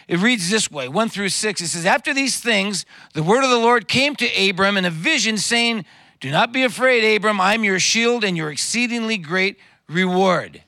it 0.07 0.19
reads 0.19 0.49
this 0.49 0.71
way 0.71 0.87
1 0.87 1.09
through 1.09 1.29
6. 1.29 1.61
It 1.61 1.67
says, 1.67 1.85
After 1.85 2.13
these 2.13 2.39
things, 2.39 2.85
the 3.13 3.21
word 3.21 3.43
of 3.43 3.51
the 3.51 3.57
Lord 3.57 3.87
came 3.87 4.15
to 4.15 4.49
Abram 4.49 4.77
in 4.77 4.85
a 4.85 4.89
vision, 4.89 5.37
saying, 5.37 5.85
Do 6.19 6.31
not 6.31 6.51
be 6.51 6.63
afraid, 6.63 7.15
Abram. 7.15 7.39
I'm 7.39 7.63
your 7.63 7.79
shield 7.79 8.23
and 8.23 8.35
your 8.35 8.49
exceedingly 8.49 9.19
great 9.19 9.59
reward. 9.89 10.63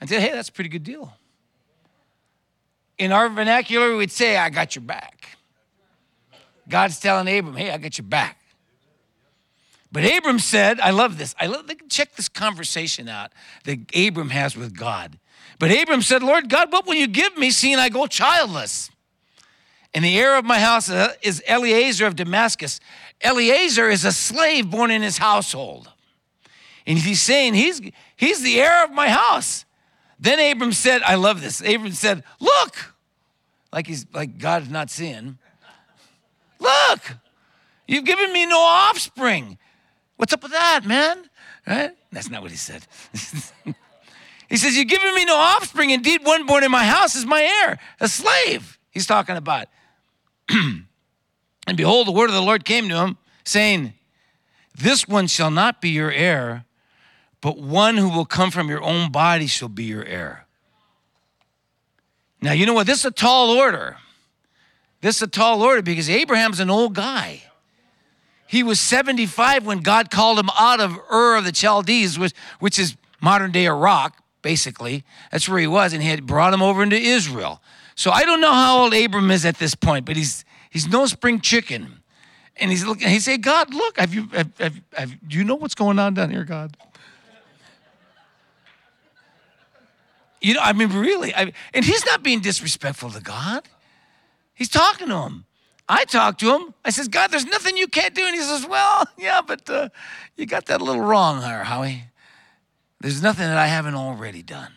I 0.00 0.06
said, 0.06 0.20
Hey, 0.20 0.32
that's 0.32 0.48
a 0.48 0.52
pretty 0.52 0.70
good 0.70 0.84
deal. 0.84 1.12
In 2.98 3.12
our 3.12 3.28
vernacular, 3.28 3.96
we'd 3.96 4.12
say, 4.12 4.36
I 4.36 4.50
got 4.50 4.76
your 4.76 4.84
back. 4.84 5.36
God's 6.68 6.98
telling 7.00 7.26
Abram, 7.28 7.56
Hey, 7.56 7.70
I 7.70 7.78
got 7.78 7.98
your 7.98 8.06
back. 8.06 8.38
But 9.90 10.04
Abram 10.04 10.40
said, 10.40 10.80
I 10.80 10.90
love 10.90 11.18
this. 11.18 11.36
I 11.40 11.46
love, 11.46 11.70
check 11.88 12.16
this 12.16 12.28
conversation 12.28 13.08
out 13.08 13.30
that 13.62 13.78
Abram 13.96 14.30
has 14.30 14.56
with 14.56 14.76
God. 14.76 15.18
But 15.60 15.70
Abram 15.70 16.02
said, 16.02 16.22
Lord 16.22 16.48
God, 16.48 16.72
what 16.72 16.84
will 16.84 16.96
you 16.96 17.06
give 17.06 17.36
me 17.38 17.50
seeing 17.50 17.78
I 17.78 17.90
go 17.90 18.08
childless? 18.08 18.90
And 19.94 20.04
the 20.04 20.18
heir 20.18 20.36
of 20.36 20.44
my 20.44 20.58
house 20.58 20.90
uh, 20.90 21.12
is 21.22 21.40
Eliezer 21.48 22.06
of 22.06 22.16
Damascus. 22.16 22.80
Eliezer 23.24 23.88
is 23.88 24.04
a 24.04 24.10
slave 24.10 24.68
born 24.68 24.90
in 24.90 25.02
his 25.02 25.18
household. 25.18 25.88
And 26.86 26.98
he's 26.98 27.22
saying, 27.22 27.54
he's, 27.54 27.80
he's 28.16 28.42
the 28.42 28.60
heir 28.60 28.84
of 28.84 28.92
my 28.92 29.08
house. 29.08 29.64
Then 30.18 30.38
Abram 30.38 30.72
said, 30.72 31.02
I 31.02 31.16
love 31.16 31.40
this. 31.42 31.60
Abram 31.60 31.92
said, 31.92 32.24
Look, 32.40 32.94
like 33.72 33.86
he's 33.86 34.06
like 34.12 34.38
God's 34.38 34.70
not 34.70 34.90
seeing. 34.90 35.38
Look, 36.60 37.00
you've 37.86 38.04
given 38.04 38.32
me 38.32 38.46
no 38.46 38.58
offspring. 38.58 39.58
What's 40.16 40.32
up 40.32 40.42
with 40.42 40.52
that, 40.52 40.84
man? 40.86 41.28
Right? 41.66 41.90
That's 42.12 42.30
not 42.30 42.42
what 42.42 42.50
he 42.50 42.56
said. 42.56 42.86
he 44.48 44.56
says, 44.56 44.76
You've 44.76 44.88
given 44.88 45.14
me 45.14 45.24
no 45.24 45.36
offspring. 45.36 45.90
Indeed, 45.90 46.24
one 46.24 46.46
born 46.46 46.64
in 46.64 46.70
my 46.70 46.84
house 46.84 47.16
is 47.16 47.26
my 47.26 47.42
heir, 47.42 47.78
a 48.00 48.08
slave. 48.08 48.78
He's 48.90 49.06
talking 49.06 49.36
about. 49.36 49.66
and 50.50 50.86
behold, 51.76 52.06
the 52.06 52.12
word 52.12 52.28
of 52.28 52.34
the 52.34 52.42
Lord 52.42 52.64
came 52.64 52.88
to 52.88 52.96
him, 52.96 53.18
saying, 53.44 53.94
This 54.74 55.08
one 55.08 55.26
shall 55.26 55.50
not 55.50 55.80
be 55.80 55.90
your 55.90 56.12
heir, 56.12 56.64
but 57.44 57.58
one 57.58 57.98
who 57.98 58.08
will 58.08 58.24
come 58.24 58.50
from 58.50 58.70
your 58.70 58.82
own 58.82 59.12
body 59.12 59.46
shall 59.46 59.68
be 59.68 59.84
your 59.84 60.02
heir. 60.02 60.46
Now, 62.40 62.52
you 62.52 62.64
know 62.64 62.72
what? 62.72 62.86
This 62.86 63.00
is 63.00 63.04
a 63.04 63.10
tall 63.10 63.50
order. 63.50 63.98
This 65.02 65.16
is 65.16 65.22
a 65.24 65.26
tall 65.26 65.60
order 65.60 65.82
because 65.82 66.08
Abraham's 66.08 66.58
an 66.58 66.70
old 66.70 66.94
guy. 66.94 67.42
He 68.46 68.62
was 68.62 68.80
75 68.80 69.66
when 69.66 69.80
God 69.80 70.10
called 70.10 70.38
him 70.38 70.48
out 70.58 70.80
of 70.80 70.98
Ur 71.12 71.36
of 71.36 71.44
the 71.44 71.54
Chaldees, 71.54 72.18
which, 72.18 72.32
which 72.60 72.78
is 72.78 72.96
modern 73.20 73.50
day 73.50 73.66
Iraq, 73.66 74.16
basically. 74.40 75.04
That's 75.30 75.46
where 75.46 75.58
he 75.58 75.66
was, 75.66 75.92
and 75.92 76.02
he 76.02 76.08
had 76.08 76.24
brought 76.24 76.54
him 76.54 76.62
over 76.62 76.82
into 76.82 76.96
Israel. 76.96 77.60
So 77.94 78.10
I 78.10 78.24
don't 78.24 78.40
know 78.40 78.54
how 78.54 78.84
old 78.84 78.94
Abram 78.94 79.30
is 79.30 79.44
at 79.44 79.58
this 79.58 79.74
point, 79.74 80.06
but 80.06 80.16
he's 80.16 80.46
he's 80.70 80.88
no 80.88 81.04
spring 81.04 81.42
chicken. 81.42 82.00
And 82.56 82.70
he's 82.70 82.86
looking, 82.86 83.08
he 83.08 83.20
said, 83.20 83.42
God, 83.42 83.74
look, 83.74 83.98
have 83.98 84.14
you 84.14 84.28
have, 84.28 84.50
have, 84.58 84.80
have, 84.94 85.28
do 85.28 85.36
you 85.36 85.44
know 85.44 85.56
what's 85.56 85.74
going 85.74 85.98
on 85.98 86.14
down 86.14 86.30
here, 86.30 86.44
God? 86.44 86.74
You 90.44 90.52
know, 90.52 90.60
I 90.60 90.74
mean, 90.74 90.90
really. 90.90 91.34
I, 91.34 91.52
and 91.72 91.84
he's 91.86 92.04
not 92.04 92.22
being 92.22 92.40
disrespectful 92.40 93.08
to 93.10 93.20
God. 93.20 93.66
He's 94.52 94.68
talking 94.68 95.08
to 95.08 95.16
him. 95.22 95.46
I 95.88 96.04
talked 96.04 96.40
to 96.40 96.54
him. 96.54 96.74
I 96.84 96.90
says, 96.90 97.08
God, 97.08 97.30
there's 97.30 97.46
nothing 97.46 97.78
you 97.78 97.86
can't 97.86 98.14
do. 98.14 98.26
And 98.26 98.34
he 98.34 98.42
says, 98.42 98.66
Well, 98.66 99.04
yeah, 99.18 99.40
but 99.40 99.68
uh, 99.70 99.88
you 100.36 100.44
got 100.44 100.66
that 100.66 100.82
a 100.82 100.84
little 100.84 101.00
wrong 101.00 101.40
there, 101.40 101.64
Howie. 101.64 102.04
There's 103.00 103.22
nothing 103.22 103.46
that 103.46 103.56
I 103.56 103.68
haven't 103.68 103.94
already 103.94 104.42
done. 104.42 104.72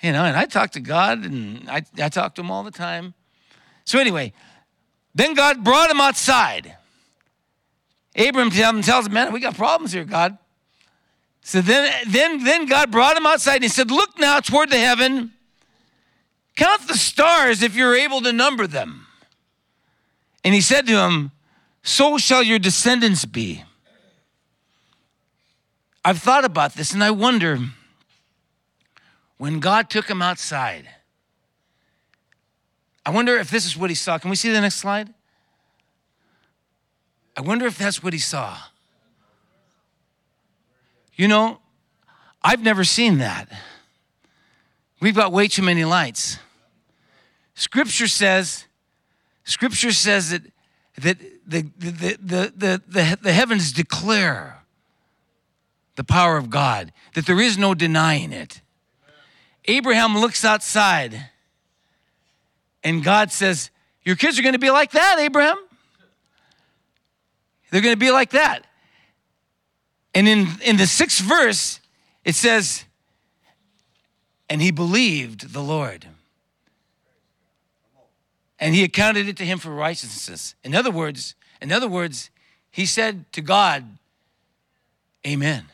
You 0.00 0.12
know, 0.12 0.24
and 0.24 0.36
I 0.36 0.44
talk 0.44 0.70
to 0.72 0.80
God 0.80 1.24
and 1.24 1.68
I, 1.68 1.82
I 1.98 2.08
talk 2.08 2.36
to 2.36 2.42
him 2.42 2.50
all 2.50 2.62
the 2.62 2.70
time. 2.70 3.14
So, 3.84 3.98
anyway, 3.98 4.32
then 5.16 5.34
God 5.34 5.64
brought 5.64 5.90
him 5.90 6.00
outside. 6.00 6.76
Abram 8.16 8.50
tells 8.50 9.06
him, 9.06 9.12
Man, 9.12 9.32
we 9.32 9.40
got 9.40 9.56
problems 9.56 9.90
here, 9.90 10.04
God. 10.04 10.38
So 11.46 11.60
then, 11.60 11.92
then, 12.08 12.42
then 12.42 12.64
God 12.64 12.90
brought 12.90 13.18
him 13.18 13.26
outside 13.26 13.56
and 13.56 13.64
he 13.64 13.68
said, 13.68 13.90
Look 13.90 14.18
now 14.18 14.40
toward 14.40 14.70
the 14.70 14.78
heaven, 14.78 15.30
count 16.56 16.88
the 16.88 16.94
stars 16.94 17.62
if 17.62 17.76
you're 17.76 17.94
able 17.94 18.22
to 18.22 18.32
number 18.32 18.66
them. 18.66 19.06
And 20.42 20.54
he 20.54 20.62
said 20.62 20.86
to 20.86 20.96
him, 20.96 21.32
So 21.82 22.16
shall 22.16 22.42
your 22.42 22.58
descendants 22.58 23.26
be. 23.26 23.62
I've 26.02 26.18
thought 26.18 26.46
about 26.46 26.74
this 26.74 26.94
and 26.94 27.04
I 27.04 27.10
wonder 27.10 27.58
when 29.36 29.60
God 29.60 29.90
took 29.90 30.08
him 30.08 30.22
outside, 30.22 30.88
I 33.04 33.10
wonder 33.10 33.36
if 33.36 33.50
this 33.50 33.66
is 33.66 33.76
what 33.76 33.90
he 33.90 33.96
saw. 33.96 34.16
Can 34.16 34.30
we 34.30 34.36
see 34.36 34.50
the 34.50 34.62
next 34.62 34.76
slide? 34.76 35.12
I 37.36 37.42
wonder 37.42 37.66
if 37.66 37.76
that's 37.76 38.02
what 38.02 38.14
he 38.14 38.18
saw. 38.18 38.56
You 41.16 41.28
know, 41.28 41.60
I've 42.42 42.62
never 42.62 42.84
seen 42.84 43.18
that. 43.18 43.48
We've 45.00 45.14
got 45.14 45.32
way 45.32 45.48
too 45.48 45.62
many 45.62 45.84
lights. 45.84 46.38
Scripture 47.54 48.08
says, 48.08 48.66
Scripture 49.44 49.92
says 49.92 50.30
that, 50.30 50.42
that 50.98 51.18
the, 51.46 51.62
the, 51.76 51.90
the, 51.90 52.52
the, 52.56 52.82
the, 52.86 53.18
the 53.20 53.32
heavens 53.32 53.72
declare 53.72 54.62
the 55.96 56.04
power 56.04 56.36
of 56.36 56.50
God, 56.50 56.92
that 57.14 57.26
there 57.26 57.40
is 57.40 57.56
no 57.56 57.74
denying 57.74 58.32
it. 58.32 58.60
Abraham 59.66 60.18
looks 60.18 60.44
outside 60.44 61.30
and 62.82 63.02
God 63.02 63.30
says, 63.30 63.70
Your 64.04 64.16
kids 64.16 64.38
are 64.38 64.42
going 64.42 64.54
to 64.54 64.58
be 64.58 64.70
like 64.70 64.90
that, 64.92 65.18
Abraham. 65.18 65.56
They're 67.70 67.80
going 67.80 67.94
to 67.94 67.98
be 67.98 68.10
like 68.10 68.30
that. 68.30 68.66
And 70.14 70.28
in, 70.28 70.46
in 70.62 70.76
the 70.76 70.86
sixth 70.86 71.20
verse, 71.20 71.80
it 72.24 72.34
says, 72.34 72.84
and 74.48 74.62
he 74.62 74.70
believed 74.70 75.52
the 75.52 75.62
Lord. 75.62 76.06
And 78.60 78.74
he 78.74 78.84
accounted 78.84 79.28
it 79.28 79.36
to 79.38 79.44
him 79.44 79.58
for 79.58 79.70
righteousness. 79.70 80.54
In 80.62 80.74
other 80.74 80.90
words, 80.90 81.34
in 81.60 81.72
other 81.72 81.88
words, 81.88 82.30
he 82.70 82.86
said 82.86 83.30
to 83.32 83.40
God, 83.40 83.84
Amen. 85.26 85.64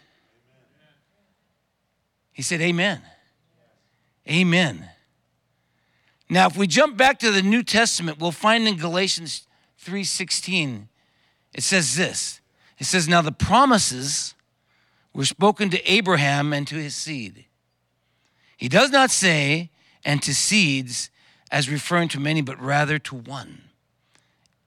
He 2.33 2.43
said, 2.43 2.61
Amen. 2.61 3.03
Amen. 4.29 4.89
Now, 6.29 6.47
if 6.47 6.57
we 6.57 6.69
jump 6.69 6.97
back 6.97 7.19
to 7.19 7.33
the 7.33 7.43
New 7.43 7.65
Testament, 7.65 8.21
we'll 8.21 8.31
find 8.31 8.69
in 8.69 8.77
Galatians 8.77 9.47
3:16, 9.85 10.87
it 11.53 11.63
says 11.63 11.97
this. 11.97 12.40
It 12.81 12.87
says, 12.87 13.07
Now 13.07 13.21
the 13.21 13.31
promises 13.31 14.35
were 15.13 15.27
spoken 15.27 15.71
to 15.71 15.93
Abraham 15.93 16.53
and 16.53 16.67
to 16.67 16.77
his 16.77 16.97
seed. 16.97 17.45
He 18.57 18.69
does 18.69 18.91
not 18.91 19.11
say, 19.11 19.71
and 20.05 20.23
to 20.23 20.35
seeds 20.35 21.11
as 21.51 21.69
referring 21.69 22.09
to 22.09 22.21
many, 22.21 22.41
but 22.41 22.61
rather 22.61 22.99
to 22.99 23.15
one, 23.15 23.63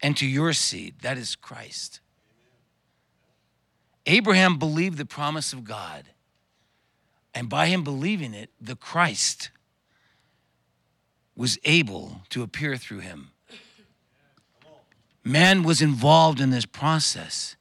and 0.01 0.15
to 0.17 0.27
your 0.27 0.53
seed, 0.53 0.95
that 1.01 1.17
is 1.17 1.35
Christ. 1.35 2.01
Abraham 4.05 4.59
believed 4.59 4.97
the 4.97 5.05
promise 5.05 5.53
of 5.53 5.63
God, 5.63 6.05
and 7.33 7.49
by 7.49 7.67
him 7.67 7.83
believing 7.83 8.33
it, 8.33 8.51
the 8.61 8.75
Christ 8.75 9.49
was 11.35 11.57
able 11.63 12.21
to 12.29 12.43
appear 12.43 12.77
through 12.77 12.99
him. 12.99 13.31
Man 15.23 15.63
was 15.63 15.81
involved 15.81 16.39
in 16.39 16.51
this 16.51 16.65
process. 16.65 17.55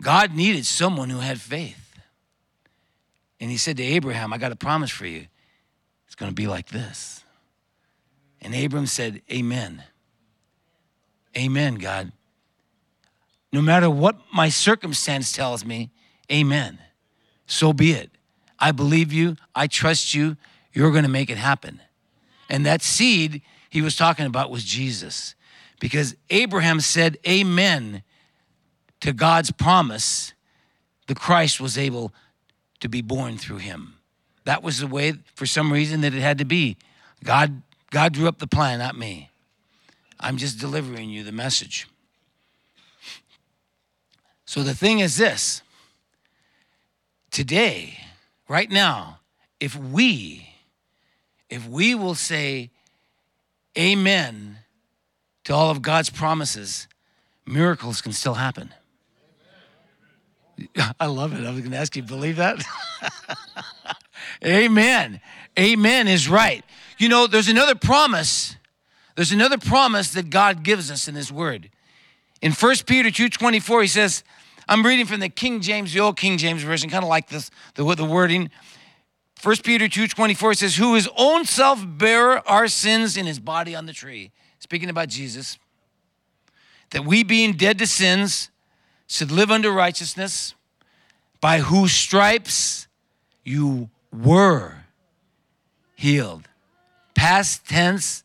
God 0.00 0.34
needed 0.34 0.66
someone 0.66 1.10
who 1.10 1.18
had 1.18 1.40
faith. 1.40 1.98
And 3.40 3.50
he 3.50 3.56
said 3.56 3.76
to 3.76 3.82
Abraham, 3.82 4.32
I 4.32 4.38
got 4.38 4.52
a 4.52 4.56
promise 4.56 4.90
for 4.90 5.06
you. 5.06 5.26
It's 6.06 6.14
going 6.14 6.30
to 6.30 6.34
be 6.34 6.46
like 6.46 6.68
this. 6.68 7.24
And 8.40 8.54
Abram 8.54 8.86
said, 8.86 9.22
Amen. 9.32 9.82
Amen, 11.36 11.76
God. 11.76 12.12
No 13.52 13.60
matter 13.60 13.88
what 13.88 14.16
my 14.32 14.48
circumstance 14.48 15.32
tells 15.32 15.64
me, 15.64 15.90
amen. 16.30 16.78
So 17.46 17.72
be 17.72 17.92
it. 17.92 18.10
I 18.58 18.72
believe 18.72 19.12
you. 19.12 19.36
I 19.54 19.66
trust 19.66 20.14
you. 20.14 20.36
You're 20.72 20.90
going 20.90 21.04
to 21.04 21.10
make 21.10 21.30
it 21.30 21.36
happen. 21.36 21.80
And 22.48 22.66
that 22.66 22.82
seed 22.82 23.42
he 23.70 23.82
was 23.82 23.96
talking 23.96 24.26
about 24.26 24.50
was 24.50 24.64
Jesus. 24.64 25.34
Because 25.80 26.16
Abraham 26.30 26.80
said 26.80 27.18
amen 27.26 28.02
to 29.04 29.12
God's 29.12 29.50
promise, 29.50 30.32
the 31.08 31.14
Christ 31.14 31.60
was 31.60 31.76
able 31.76 32.14
to 32.80 32.88
be 32.88 33.02
born 33.02 33.36
through 33.36 33.58
him. 33.58 33.96
That 34.44 34.62
was 34.62 34.78
the 34.78 34.86
way, 34.86 35.12
for 35.34 35.44
some 35.44 35.70
reason, 35.70 36.00
that 36.00 36.14
it 36.14 36.22
had 36.22 36.38
to 36.38 36.46
be. 36.46 36.78
God, 37.22 37.60
God 37.90 38.14
drew 38.14 38.28
up 38.28 38.38
the 38.38 38.46
plan, 38.46 38.78
not 38.78 38.96
me. 38.96 39.28
I'm 40.18 40.38
just 40.38 40.58
delivering 40.58 41.10
you 41.10 41.22
the 41.22 41.32
message. 41.32 41.86
So 44.46 44.62
the 44.62 44.74
thing 44.74 45.00
is 45.00 45.18
this 45.18 45.60
today, 47.30 47.98
right 48.48 48.70
now, 48.70 49.18
if 49.60 49.76
we, 49.76 50.48
if 51.50 51.68
we 51.68 51.94
will 51.94 52.14
say 52.14 52.70
amen 53.76 54.60
to 55.44 55.52
all 55.52 55.70
of 55.70 55.82
God's 55.82 56.08
promises, 56.08 56.88
miracles 57.44 58.00
can 58.00 58.14
still 58.14 58.34
happen. 58.34 58.72
I 61.00 61.06
love 61.06 61.32
it. 61.32 61.44
I 61.44 61.50
was 61.50 61.60
going 61.60 61.72
to 61.72 61.78
ask 61.78 61.96
you, 61.96 62.02
believe 62.02 62.36
that? 62.36 62.64
Amen. 64.44 65.20
Amen 65.58 66.08
is 66.08 66.28
right. 66.28 66.64
You 66.98 67.08
know, 67.08 67.26
there's 67.26 67.48
another 67.48 67.74
promise. 67.74 68.56
There's 69.16 69.32
another 69.32 69.58
promise 69.58 70.10
that 70.12 70.30
God 70.30 70.62
gives 70.62 70.90
us 70.90 71.08
in 71.08 71.14
His 71.14 71.32
Word. 71.32 71.70
In 72.42 72.52
1 72.52 72.76
Peter 72.86 73.08
2.24, 73.08 73.82
he 73.82 73.88
says, 73.88 74.24
I'm 74.68 74.84
reading 74.84 75.06
from 75.06 75.20
the 75.20 75.28
King 75.28 75.60
James, 75.60 75.92
the 75.92 76.00
old 76.00 76.16
King 76.16 76.38
James 76.38 76.62
Version, 76.62 76.90
kind 76.90 77.04
of 77.04 77.08
like 77.08 77.28
this, 77.28 77.50
the, 77.74 77.84
the 77.94 78.04
wording. 78.04 78.50
1 79.42 79.56
Peter 79.62 79.86
2.24 79.86 80.56
says, 80.56 80.76
who 80.76 80.94
his 80.94 81.08
own 81.16 81.44
self 81.44 81.84
bare 81.86 82.46
our 82.48 82.66
sins 82.66 83.16
in 83.16 83.26
his 83.26 83.38
body 83.38 83.74
on 83.74 83.86
the 83.86 83.92
tree. 83.92 84.32
Speaking 84.58 84.88
about 84.88 85.08
Jesus. 85.08 85.58
That 86.90 87.04
we 87.04 87.24
being 87.24 87.52
dead 87.52 87.78
to 87.78 87.86
sins 87.86 88.50
should 89.06 89.30
live 89.30 89.50
under 89.50 89.70
righteousness, 89.70 90.54
by 91.40 91.58
whose 91.58 91.92
stripes 91.92 92.86
you 93.44 93.90
were 94.12 94.84
healed. 95.94 96.48
Past 97.14 97.68
tense, 97.68 98.22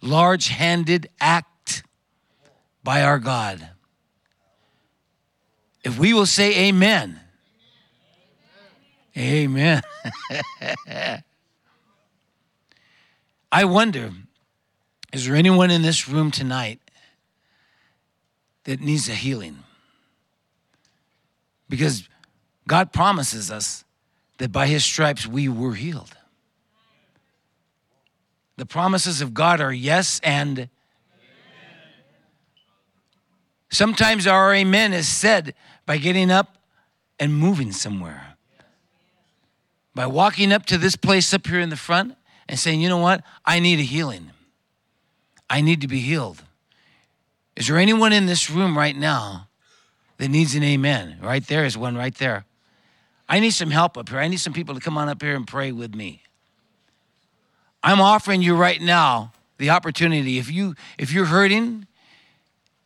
large 0.00 0.48
handed 0.48 1.08
act 1.20 1.82
by 2.82 3.02
our 3.02 3.18
God. 3.18 3.70
If 5.82 5.98
we 5.98 6.12
will 6.12 6.26
say 6.26 6.68
amen, 6.68 7.20
amen. 9.16 9.82
I 13.52 13.64
wonder 13.64 14.12
is 15.12 15.26
there 15.26 15.34
anyone 15.34 15.70
in 15.72 15.82
this 15.82 16.08
room 16.08 16.30
tonight 16.30 16.78
that 18.64 18.80
needs 18.80 19.08
a 19.08 19.14
healing? 19.14 19.58
Because 21.70 22.06
God 22.68 22.92
promises 22.92 23.50
us 23.50 23.84
that 24.38 24.52
by 24.52 24.66
his 24.66 24.84
stripes 24.84 25.26
we 25.26 25.48
were 25.48 25.74
healed. 25.74 26.14
The 28.56 28.66
promises 28.66 29.22
of 29.22 29.32
God 29.32 29.60
are 29.60 29.72
yes 29.72 30.20
and 30.22 30.58
amen. 30.58 30.68
sometimes 33.70 34.26
our 34.26 34.52
amen 34.52 34.92
is 34.92 35.08
said 35.08 35.54
by 35.86 35.96
getting 35.96 36.30
up 36.30 36.58
and 37.18 37.34
moving 37.34 37.72
somewhere. 37.72 38.34
By 39.94 40.06
walking 40.06 40.52
up 40.52 40.66
to 40.66 40.76
this 40.76 40.96
place 40.96 41.32
up 41.32 41.46
here 41.46 41.60
in 41.60 41.70
the 41.70 41.76
front 41.76 42.16
and 42.48 42.58
saying, 42.58 42.80
you 42.80 42.88
know 42.88 42.98
what? 42.98 43.22
I 43.44 43.60
need 43.60 43.78
a 43.78 43.84
healing. 43.84 44.30
I 45.48 45.60
need 45.60 45.80
to 45.80 45.88
be 45.88 46.00
healed. 46.00 46.42
Is 47.56 47.68
there 47.68 47.78
anyone 47.78 48.12
in 48.12 48.26
this 48.26 48.50
room 48.50 48.76
right 48.76 48.96
now 48.96 49.48
that 50.20 50.28
needs 50.28 50.54
an 50.54 50.62
amen. 50.62 51.16
Right 51.22 51.46
there 51.46 51.64
is 51.64 51.78
one 51.78 51.96
right 51.96 52.14
there. 52.14 52.44
I 53.26 53.40
need 53.40 53.52
some 53.52 53.70
help 53.70 53.96
up 53.96 54.10
here. 54.10 54.18
I 54.18 54.28
need 54.28 54.36
some 54.36 54.52
people 54.52 54.74
to 54.74 54.80
come 54.80 54.98
on 54.98 55.08
up 55.08 55.22
here 55.22 55.34
and 55.34 55.46
pray 55.46 55.72
with 55.72 55.94
me. 55.94 56.22
I'm 57.82 58.02
offering 58.02 58.42
you 58.42 58.54
right 58.54 58.82
now 58.82 59.32
the 59.56 59.70
opportunity. 59.70 60.38
If 60.38 60.50
you 60.50 60.74
if 60.98 61.10
you're 61.10 61.24
hurting, 61.24 61.86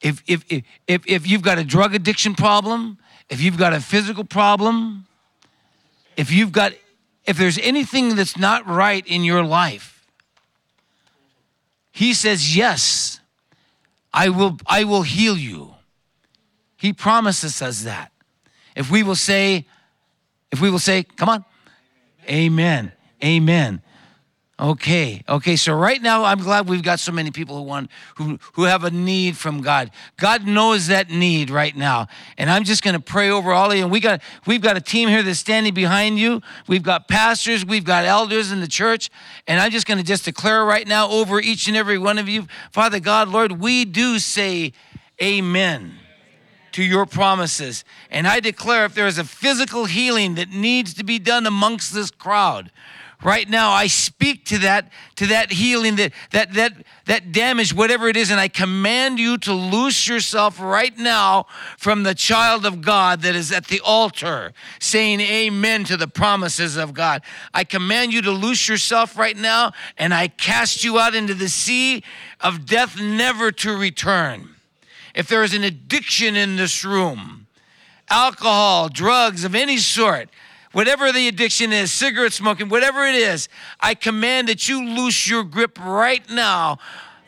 if 0.01 0.23
if 0.29 0.45
if 0.49 0.63
if, 0.87 1.03
if 1.09 1.27
you've 1.29 1.43
got 1.43 1.59
a 1.59 1.65
drug 1.65 1.93
addiction 1.93 2.37
problem, 2.37 2.99
if 3.29 3.41
you've 3.41 3.59
got 3.59 3.73
a 3.73 3.81
physical 3.81 4.23
problem, 4.25 5.07
if 6.17 6.31
you've 6.31 6.53
got 6.53 6.73
if 7.25 7.37
there's 7.37 7.59
anything 7.59 8.15
that's 8.15 8.39
not 8.39 8.65
right 8.65 9.05
in 9.09 9.25
your 9.25 9.43
life, 9.43 10.07
he 11.91 12.15
says, 12.15 12.57
"Yes, 12.57 13.19
I 14.13 14.29
will 14.29 14.57
I 14.69 14.85
will 14.85 15.03
heal 15.03 15.37
you." 15.37 15.74
He 16.85 16.93
promises 16.93 17.63
us 17.63 17.85
that. 17.85 18.13
If 18.77 18.91
we 18.91 19.03
will 19.03 19.15
say, 19.15 19.65
if 20.53 20.61
we 20.61 20.69
will 20.69 20.79
say, 20.79 21.03
come 21.03 21.31
on, 21.31 21.43
amen, 22.29 22.93
amen. 23.25 23.81
Okay, 24.61 25.25
okay. 25.27 25.57
So 25.57 25.73
right 25.73 26.03
now, 26.03 26.25
I'm 26.25 26.41
glad 26.41 26.69
we've 26.69 26.83
got 26.83 27.01
so 27.01 27.11
many 27.11 27.31
people 27.31 27.57
who 27.57 27.63
want 27.63 27.91
who 28.17 28.39
who 28.53 28.65
have 28.65 28.85
a 28.85 28.91
need 28.91 29.39
from 29.39 29.63
God. 29.63 29.93
God 30.19 30.47
knows 30.47 30.89
that 30.89 31.09
need 31.09 31.49
right 31.49 31.75
now, 31.75 32.07
and 32.37 32.51
I'm 32.51 32.65
just 32.65 32.83
going 32.83 32.93
to 32.93 33.01
pray 33.01 33.31
over 33.31 33.51
all 33.51 33.71
of 33.71 33.79
you. 33.79 33.85
And 33.85 33.91
we 33.91 33.99
got 33.99 34.21
we've 34.47 34.61
got 34.61 34.77
a 34.77 34.81
team 34.83 35.09
here 35.09 35.23
that's 35.23 35.39
standing 35.39 35.73
behind 35.73 36.19
you. 36.19 36.43
We've 36.69 36.83
got 36.83 37.09
pastors, 37.09 37.65
we've 37.65 37.85
got 37.85 38.05
elders 38.05 38.53
in 38.53 38.61
the 38.61 38.69
church, 38.69 39.09
and 39.47 39.59
I'm 39.59 39.71
just 39.71 39.87
going 39.87 39.99
to 39.99 40.05
just 40.05 40.27
declare 40.27 40.67
right 40.67 40.87
now 40.87 41.09
over 41.09 41.41
each 41.41 41.67
and 41.67 41.79
every 41.79 41.97
one 41.97 42.19
of 42.19 42.29
you, 42.29 42.47
Father 42.73 43.01
God, 43.01 43.29
Lord, 43.29 43.53
we 43.53 43.87
do 43.87 44.19
say, 44.19 44.75
Amen 45.23 45.95
to 46.75 46.83
your 46.83 47.07
promises. 47.07 47.85
And 48.11 48.27
I 48.27 48.41
declare 48.41 48.85
if 48.85 48.95
there 48.95 49.07
is 49.07 49.17
a 49.17 49.25
physical 49.25 49.85
healing 49.85 50.35
that 50.35 50.51
needs 50.51 50.93
to 50.95 51.05
be 51.05 51.21
done 51.21 51.47
amongst 51.47 51.95
this 51.95 52.11
crowd, 52.11 52.73
right 53.23 53.49
now 53.49 53.71
i 53.71 53.87
speak 53.87 54.45
to 54.45 54.59
that 54.59 54.91
to 55.15 55.29
that 55.29 55.53
healing 55.53 55.95
that 55.97 56.13
that 56.33 56.53
that 56.53 56.73
that 57.07 57.33
damage 57.33 57.73
whatever 57.73 58.09
it 58.09 58.17
is 58.17 58.31
and 58.31 58.41
i 58.41 58.49
command 58.49 59.21
you 59.21 59.39
to 59.39 59.53
loose 59.55 60.07
yourself 60.09 60.61
right 60.61 60.99
now 60.99 61.47
from 61.79 62.03
the 62.03 62.15
child 62.15 62.67
of 62.67 62.83
god 62.83 63.23
that 63.23 63.35
is 63.37 63.53
at 63.53 63.69
the 63.69 63.81
altar 63.81 64.53
saying 64.79 65.21
amen 65.21 65.85
to 65.85 65.97
the 65.97 66.09
promises 66.09 66.77
of 66.77 66.93
god 66.93 67.23
i 67.55 67.63
command 67.63 68.13
you 68.13 68.21
to 68.21 68.33
loose 68.33 68.69
yourself 68.69 69.17
right 69.17 69.37
now 69.37 69.73
and 69.97 70.13
i 70.13 70.27
cast 70.27 70.85
you 70.85 70.99
out 70.99 71.15
into 71.15 71.35
the 71.35 71.49
sea 71.49 72.03
of 72.41 72.67
death 72.67 73.01
never 73.01 73.51
to 73.53 73.75
return 73.75 74.54
if 75.15 75.29
there 75.29 75.43
is 75.45 75.55
an 75.55 75.65
addiction 75.65 76.37
in 76.37 76.57
this 76.57 76.85
room, 76.85 77.47
alcohol, 78.09 78.89
drugs 78.89 79.45
of 79.45 79.55
any 79.55 79.79
sort, 79.79 80.29
whatever 80.73 81.13
the 81.13 81.29
addiction 81.29 81.73
is, 81.73 81.93
cigarette 81.93 82.33
smoking, 82.33 82.69
whatever 82.69 83.05
it 83.05 83.15
is, 83.15 83.49
I 83.81 83.95
command 83.95 84.49
that 84.49 84.69
you 84.69 84.85
loose 84.85 85.29
your 85.29 85.45
grip 85.45 85.79
right 85.79 86.29
now 86.31 86.79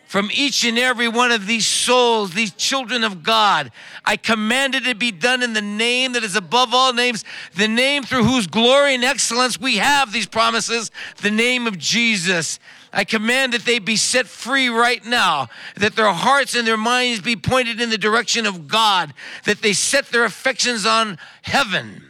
from 0.06 0.30
each 0.32 0.64
and 0.64 0.78
every 0.78 1.08
one 1.08 1.32
of 1.32 1.46
these 1.46 1.66
souls, 1.66 2.32
these 2.32 2.52
children 2.52 3.02
of 3.02 3.22
God. 3.22 3.72
I 4.04 4.16
command 4.16 4.74
it 4.74 4.84
to 4.84 4.94
be 4.94 5.10
done 5.10 5.42
in 5.42 5.52
the 5.52 5.60
name 5.60 6.12
that 6.12 6.22
is 6.22 6.36
above 6.36 6.72
all 6.72 6.92
names, 6.92 7.24
the 7.54 7.68
name 7.68 8.04
through 8.04 8.24
whose 8.24 8.46
glory 8.46 8.94
and 8.94 9.04
excellence 9.04 9.60
we 9.60 9.76
have 9.76 10.12
these 10.12 10.26
promises, 10.26 10.90
the 11.22 11.30
name 11.30 11.66
of 11.66 11.76
Jesus. 11.76 12.60
I 12.96 13.04
command 13.04 13.52
that 13.52 13.66
they 13.66 13.78
be 13.78 13.96
set 13.96 14.26
free 14.26 14.70
right 14.70 15.04
now, 15.04 15.50
that 15.76 15.96
their 15.96 16.10
hearts 16.10 16.54
and 16.56 16.66
their 16.66 16.78
minds 16.78 17.20
be 17.20 17.36
pointed 17.36 17.78
in 17.78 17.90
the 17.90 17.98
direction 17.98 18.46
of 18.46 18.68
God, 18.68 19.12
that 19.44 19.60
they 19.60 19.74
set 19.74 20.06
their 20.06 20.24
affections 20.24 20.86
on 20.86 21.18
heaven 21.42 22.02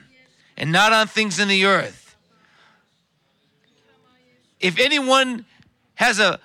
and 0.57 0.71
not 0.71 0.93
on 0.93 1.09
things 1.09 1.41
in 1.41 1.49
the 1.49 1.65
earth. 1.65 2.15
If 4.61 4.79
anyone 4.79 5.45
has 5.97 6.21
a, 6.21 6.39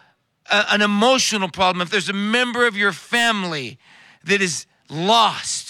a, 0.49 0.65
an 0.71 0.81
emotional 0.81 1.47
problem, 1.47 1.83
if 1.83 1.91
there's 1.91 2.09
a 2.09 2.13
member 2.13 2.65
of 2.65 2.75
your 2.75 2.93
family 2.93 3.77
that 4.23 4.41
is 4.41 4.65
lost 4.89 5.60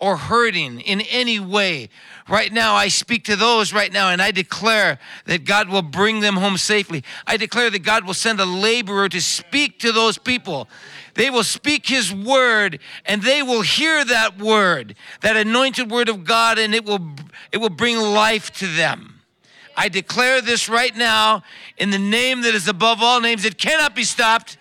or 0.00 0.16
hurting 0.16 0.80
in 0.80 1.00
any 1.02 1.38
way, 1.38 1.88
Right 2.30 2.52
now, 2.52 2.76
I 2.76 2.86
speak 2.86 3.24
to 3.24 3.34
those 3.34 3.72
right 3.72 3.92
now 3.92 4.10
and 4.10 4.22
I 4.22 4.30
declare 4.30 5.00
that 5.24 5.44
God 5.44 5.68
will 5.68 5.82
bring 5.82 6.20
them 6.20 6.36
home 6.36 6.58
safely. 6.58 7.02
I 7.26 7.36
declare 7.36 7.70
that 7.70 7.80
God 7.80 8.06
will 8.06 8.14
send 8.14 8.38
a 8.38 8.44
laborer 8.44 9.08
to 9.08 9.20
speak 9.20 9.80
to 9.80 9.90
those 9.90 10.16
people. 10.16 10.68
They 11.14 11.28
will 11.28 11.42
speak 11.42 11.88
his 11.88 12.14
word 12.14 12.78
and 13.04 13.20
they 13.20 13.42
will 13.42 13.62
hear 13.62 14.04
that 14.04 14.38
word, 14.38 14.94
that 15.22 15.36
anointed 15.36 15.90
word 15.90 16.08
of 16.08 16.22
God, 16.22 16.60
and 16.60 16.72
it 16.72 16.84
will, 16.84 17.00
it 17.50 17.58
will 17.58 17.68
bring 17.68 17.98
life 17.98 18.52
to 18.58 18.68
them. 18.68 19.22
I 19.76 19.88
declare 19.88 20.40
this 20.40 20.68
right 20.68 20.94
now 20.96 21.42
in 21.78 21.90
the 21.90 21.98
name 21.98 22.42
that 22.42 22.54
is 22.54 22.68
above 22.68 23.02
all 23.02 23.20
names. 23.20 23.44
It 23.44 23.58
cannot 23.58 23.96
be 23.96 24.04
stopped. 24.04 24.56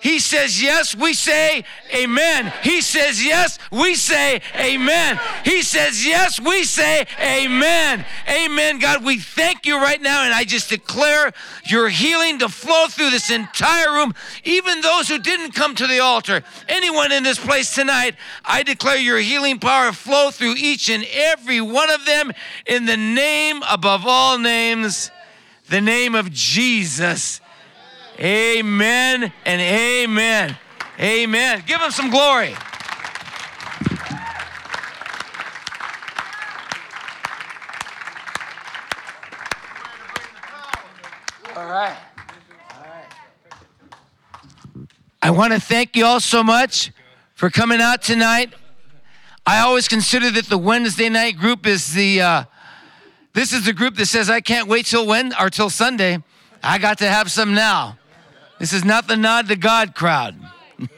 He 0.00 0.18
says 0.18 0.62
yes, 0.62 0.94
we 0.94 1.14
say 1.14 1.64
amen. 1.92 2.52
He 2.62 2.80
says 2.80 3.24
yes, 3.24 3.58
we 3.72 3.94
say 3.94 4.40
amen. 4.54 5.18
He 5.42 5.62
says 5.62 6.06
yes, 6.06 6.38
we 6.38 6.64
say 6.64 7.06
amen. 7.18 8.04
Amen. 8.28 8.78
God, 8.78 9.04
we 9.04 9.18
thank 9.18 9.66
you 9.66 9.76
right 9.78 10.00
now, 10.00 10.24
and 10.24 10.34
I 10.34 10.44
just 10.44 10.68
declare 10.68 11.32
your 11.64 11.88
healing 11.88 12.38
to 12.40 12.48
flow 12.48 12.86
through 12.88 13.10
this 13.10 13.30
entire 13.30 13.92
room, 13.92 14.14
even 14.44 14.80
those 14.80 15.08
who 15.08 15.18
didn't 15.18 15.52
come 15.52 15.74
to 15.74 15.86
the 15.86 16.00
altar. 16.00 16.42
Anyone 16.68 17.10
in 17.10 17.22
this 17.22 17.38
place 17.38 17.74
tonight, 17.74 18.16
I 18.44 18.62
declare 18.62 18.98
your 18.98 19.18
healing 19.18 19.58
power 19.58 19.92
flow 19.92 20.30
through 20.30 20.54
each 20.56 20.90
and 20.90 21.06
every 21.10 21.60
one 21.60 21.90
of 21.90 22.04
them 22.04 22.32
in 22.66 22.84
the 22.84 22.96
name 22.96 23.62
above 23.68 24.06
all 24.06 24.38
names, 24.38 25.10
the 25.68 25.80
name 25.80 26.14
of 26.14 26.30
Jesus. 26.30 27.40
Amen 28.18 29.30
and 29.44 29.60
amen. 29.60 30.56
Amen. 30.98 31.62
Give 31.66 31.78
him 31.78 31.90
some 31.90 32.08
glory. 32.08 32.54
All 41.54 41.66
right. 41.66 41.96
All 42.74 42.80
right. 42.80 43.04
I 45.20 45.30
want 45.30 45.52
to 45.52 45.60
thank 45.60 45.94
you 45.94 46.06
all 46.06 46.20
so 46.20 46.42
much 46.42 46.92
for 47.34 47.50
coming 47.50 47.82
out 47.82 48.00
tonight. 48.00 48.54
I 49.44 49.60
always 49.60 49.88
consider 49.88 50.30
that 50.30 50.46
the 50.46 50.56
Wednesday 50.56 51.10
night 51.10 51.36
group 51.36 51.66
is 51.66 51.92
the 51.92 52.22
uh, 52.22 52.44
this 53.34 53.52
is 53.52 53.66
the 53.66 53.74
group 53.74 53.96
that 53.96 54.06
says 54.06 54.30
I 54.30 54.40
can't 54.40 54.68
wait 54.68 54.86
till 54.86 55.06
when 55.06 55.34
or 55.38 55.50
till 55.50 55.68
Sunday. 55.68 56.22
I 56.62 56.78
got 56.78 56.96
to 56.98 57.08
have 57.08 57.30
some 57.30 57.52
now. 57.54 57.98
This 58.58 58.72
is 58.72 58.84
not 58.84 59.06
the 59.06 59.16
nod 59.16 59.48
to 59.48 59.56
God 59.56 59.94
crowd. 59.94 60.36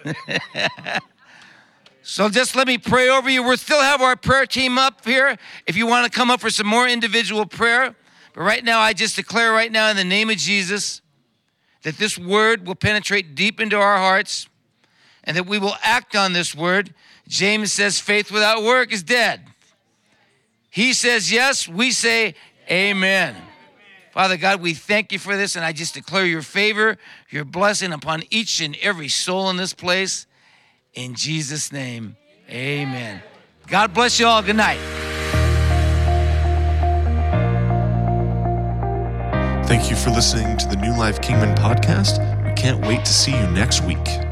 so 2.02 2.28
just 2.28 2.54
let 2.54 2.66
me 2.66 2.78
pray 2.78 3.08
over 3.08 3.28
you. 3.28 3.42
We'll 3.42 3.56
still 3.56 3.80
have 3.80 4.00
our 4.00 4.16
prayer 4.16 4.46
team 4.46 4.78
up 4.78 5.04
here 5.04 5.36
if 5.66 5.76
you 5.76 5.86
want 5.86 6.10
to 6.10 6.16
come 6.16 6.30
up 6.30 6.40
for 6.40 6.50
some 6.50 6.66
more 6.66 6.88
individual 6.88 7.46
prayer. 7.46 7.96
But 8.32 8.42
right 8.42 8.62
now, 8.62 8.78
I 8.80 8.92
just 8.92 9.16
declare 9.16 9.52
right 9.52 9.72
now 9.72 9.90
in 9.90 9.96
the 9.96 10.04
name 10.04 10.30
of 10.30 10.36
Jesus 10.36 11.00
that 11.82 11.96
this 11.98 12.16
word 12.16 12.66
will 12.66 12.76
penetrate 12.76 13.34
deep 13.34 13.60
into 13.60 13.76
our 13.76 13.96
hearts 13.96 14.48
and 15.24 15.36
that 15.36 15.46
we 15.46 15.58
will 15.58 15.74
act 15.82 16.14
on 16.14 16.32
this 16.32 16.54
word. 16.54 16.94
James 17.26 17.72
says 17.72 17.98
faith 17.98 18.30
without 18.30 18.62
work 18.62 18.92
is 18.92 19.02
dead. 19.02 19.42
He 20.70 20.92
says 20.92 21.32
yes, 21.32 21.66
we 21.66 21.90
say 21.90 22.34
amen. 22.70 23.34
Father 24.18 24.36
God, 24.36 24.60
we 24.60 24.74
thank 24.74 25.12
you 25.12 25.18
for 25.20 25.36
this, 25.36 25.54
and 25.54 25.64
I 25.64 25.70
just 25.70 25.94
declare 25.94 26.26
your 26.26 26.42
favor, 26.42 26.96
your 27.30 27.44
blessing 27.44 27.92
upon 27.92 28.24
each 28.30 28.60
and 28.60 28.76
every 28.82 29.06
soul 29.06 29.48
in 29.48 29.56
this 29.56 29.72
place. 29.72 30.26
In 30.92 31.14
Jesus' 31.14 31.70
name, 31.70 32.16
amen. 32.50 33.22
God 33.68 33.94
bless 33.94 34.18
you 34.18 34.26
all. 34.26 34.42
Good 34.42 34.56
night. 34.56 34.80
Thank 39.68 39.88
you 39.88 39.94
for 39.94 40.10
listening 40.10 40.56
to 40.56 40.66
the 40.66 40.74
New 40.74 40.98
Life 40.98 41.20
Kingman 41.20 41.54
podcast. 41.54 42.18
We 42.44 42.54
can't 42.54 42.84
wait 42.88 43.04
to 43.04 43.12
see 43.12 43.30
you 43.30 43.46
next 43.52 43.84
week. 43.84 44.27